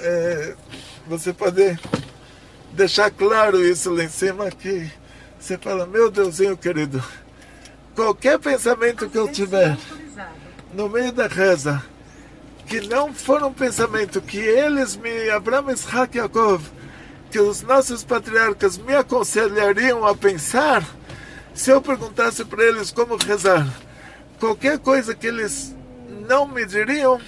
é, 0.00 0.54
você 1.06 1.32
pode 1.32 1.78
deixar 2.72 3.10
claro 3.10 3.64
isso 3.64 3.94
lá 3.94 4.02
em 4.02 4.08
cima 4.08 4.50
que 4.50 4.90
você 5.38 5.56
fala, 5.56 5.86
meu 5.86 6.10
Deusinho 6.10 6.56
querido, 6.56 7.02
qualquer 7.94 8.38
pensamento 8.38 9.08
que 9.08 9.16
eu 9.16 9.28
tiver 9.28 9.78
no 10.74 10.88
meio 10.88 11.12
da 11.12 11.28
reza, 11.28 11.82
que 12.66 12.80
não 12.80 13.14
for 13.14 13.42
um 13.44 13.52
pensamento 13.52 14.20
que 14.20 14.38
eles 14.38 14.96
me, 14.96 15.30
Abraão, 15.30 15.70
Isaac 15.70 16.16
e 16.16 16.20
Yaakov, 16.20 16.62
que 17.30 17.38
os 17.38 17.62
nossos 17.62 18.02
patriarcas 18.02 18.76
me 18.76 18.94
aconselhariam 18.94 20.04
a 20.04 20.14
pensar, 20.16 20.84
se 21.58 21.70
eu 21.72 21.82
perguntasse 21.82 22.44
para 22.44 22.62
eles 22.62 22.92
como 22.92 23.16
rezar, 23.16 23.66
qualquer 24.38 24.78
coisa 24.78 25.12
que 25.12 25.26
eles 25.26 25.74
não 26.28 26.46
me 26.46 26.64
diriam, 26.64 27.20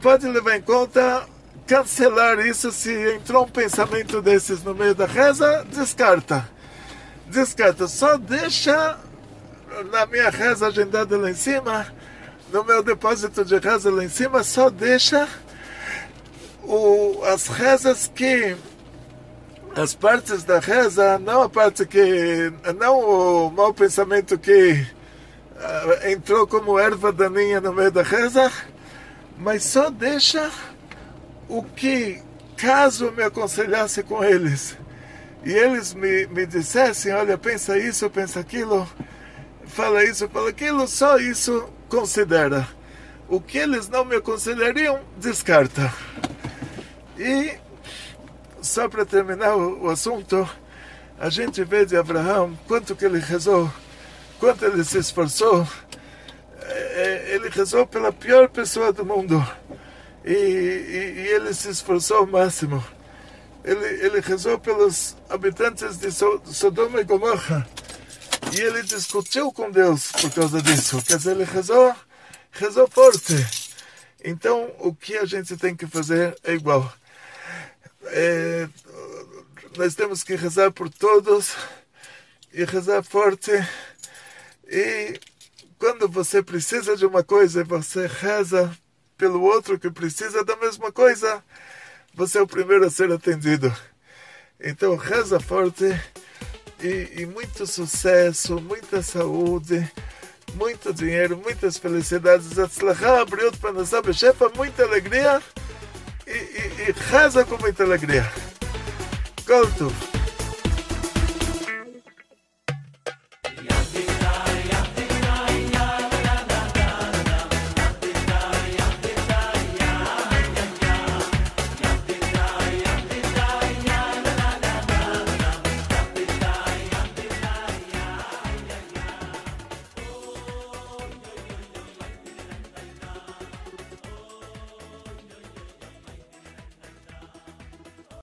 pode 0.00 0.28
levar 0.28 0.56
em 0.56 0.62
conta 0.62 1.26
cancelar 1.66 2.38
isso 2.46 2.70
se 2.70 2.92
entrou 3.14 3.44
um 3.44 3.50
pensamento 3.50 4.22
desses 4.22 4.62
no 4.62 4.72
meio 4.72 4.94
da 4.94 5.06
reza, 5.06 5.66
descarta. 5.68 6.48
Descarta, 7.26 7.88
só 7.88 8.16
deixa 8.16 8.96
na 9.90 10.06
minha 10.06 10.30
reza 10.30 10.68
agendada 10.68 11.16
lá 11.18 11.28
em 11.28 11.34
cima, 11.34 11.92
no 12.52 12.62
meu 12.62 12.84
depósito 12.84 13.44
de 13.44 13.58
reza 13.58 13.90
lá 13.90 14.04
em 14.04 14.08
cima, 14.08 14.44
só 14.44 14.70
deixa 14.70 15.26
o, 16.62 17.20
as 17.24 17.48
rezas 17.48 18.08
que 18.14 18.56
as 19.76 19.94
partes 19.94 20.44
da 20.44 20.58
reza, 20.60 21.18
não 21.18 21.42
a 21.42 21.48
parte 21.48 21.84
que. 21.84 22.52
não 22.78 23.00
o 23.00 23.50
mau 23.50 23.74
pensamento 23.74 24.38
que 24.38 24.72
uh, 24.72 26.08
entrou 26.08 26.46
como 26.46 26.78
erva 26.78 27.12
daninha 27.12 27.60
no 27.60 27.72
meio 27.72 27.90
da 27.90 28.02
reza, 28.02 28.52
mas 29.36 29.64
só 29.64 29.90
deixa 29.90 30.50
o 31.48 31.62
que, 31.62 32.22
caso 32.56 33.10
me 33.12 33.24
aconselhasse 33.24 34.02
com 34.04 34.22
eles, 34.22 34.76
e 35.44 35.52
eles 35.52 35.92
me, 35.92 36.26
me 36.26 36.46
dissessem: 36.46 37.12
olha, 37.12 37.36
pensa 37.36 37.76
isso, 37.76 38.08
pensa 38.08 38.40
aquilo, 38.40 38.88
fala 39.66 40.04
isso, 40.04 40.28
fala 40.28 40.50
aquilo, 40.50 40.86
só 40.86 41.18
isso 41.18 41.68
considera. 41.88 42.66
O 43.28 43.40
que 43.40 43.58
eles 43.58 43.88
não 43.88 44.04
me 44.04 44.16
aconselhariam, 44.16 45.00
descarta. 45.16 45.92
E 47.18 47.63
só 48.64 48.88
para 48.88 49.04
terminar 49.04 49.54
o, 49.56 49.84
o, 49.84 49.90
assunto, 49.90 50.48
a 51.18 51.28
gente 51.28 51.62
vê 51.62 51.84
de 51.84 51.96
Abraão 51.96 52.58
quanto 52.66 52.96
que 52.96 53.04
ele 53.04 53.18
rezou, 53.18 53.70
quanto 54.40 54.64
ele 54.64 54.82
se 54.82 54.98
esforçou. 54.98 55.66
É, 56.62 56.72
é, 56.72 57.34
ele 57.34 57.50
rezou 57.50 57.86
pela 57.86 58.10
pior 58.10 58.48
pessoa 58.48 58.90
do 58.90 59.04
mundo 59.04 59.46
e, 60.24 60.32
e, 60.32 61.20
e 61.20 61.28
ele 61.28 61.52
se 61.52 61.68
esforçou 61.68 62.18
ao 62.18 62.26
máximo. 62.26 62.82
Ele, 63.62 63.84
ele 64.04 64.20
rezou 64.20 64.58
pelos 64.58 65.14
habitantes 65.28 65.98
de 65.98 66.10
Sodoma 66.10 67.00
e 67.00 67.04
Gomorra 67.04 67.66
e 68.52 68.60
ele 68.60 68.82
discutiu 68.82 69.52
com 69.52 69.70
Deus 69.70 70.10
por 70.12 70.30
causa 70.30 70.62
disso. 70.62 71.02
Quer 71.02 71.18
dizer, 71.18 71.32
ele 71.32 71.44
rezou, 71.44 71.94
rezou 72.50 72.88
forte. 72.90 73.72
Então, 74.22 74.70
o 74.78 74.94
que 74.94 75.16
a 75.18 75.26
gente 75.26 75.56
tem 75.56 75.76
que 75.76 75.86
fazer 75.86 76.36
é 76.42 76.54
igual 76.54 76.90
é, 78.16 78.68
nós 79.76 79.96
temos 79.96 80.22
que 80.22 80.36
rezar 80.36 80.70
por 80.70 80.88
todos 80.88 81.56
e 82.52 82.64
rezar 82.64 83.02
forte. 83.02 83.50
E 84.68 85.18
quando 85.76 86.08
você 86.08 86.40
precisa 86.40 86.96
de 86.96 87.04
uma 87.04 87.24
coisa, 87.24 87.64
você 87.64 88.06
reza 88.06 88.72
pelo 89.18 89.42
outro 89.42 89.80
que 89.80 89.90
precisa 89.90 90.44
da 90.44 90.54
mesma 90.56 90.92
coisa, 90.92 91.42
você 92.14 92.38
é 92.38 92.42
o 92.42 92.46
primeiro 92.46 92.86
a 92.86 92.90
ser 92.90 93.10
atendido. 93.10 93.74
Então 94.60 94.94
reza 94.94 95.40
forte 95.40 95.84
e, 96.80 97.22
e 97.22 97.26
muito 97.26 97.66
sucesso, 97.66 98.60
muita 98.60 99.02
saúde, 99.02 99.90
muito 100.54 100.94
dinheiro, 100.94 101.36
muitas 101.36 101.76
felicidades. 101.78 102.46
Muita 104.56 104.84
alegria 104.84 105.42
e, 106.26 106.88
e, 106.88 106.94
reza 107.10 107.44
com 107.44 107.56
muita 107.58 107.82
alegria. 107.82 108.30
Conto. 109.46 110.13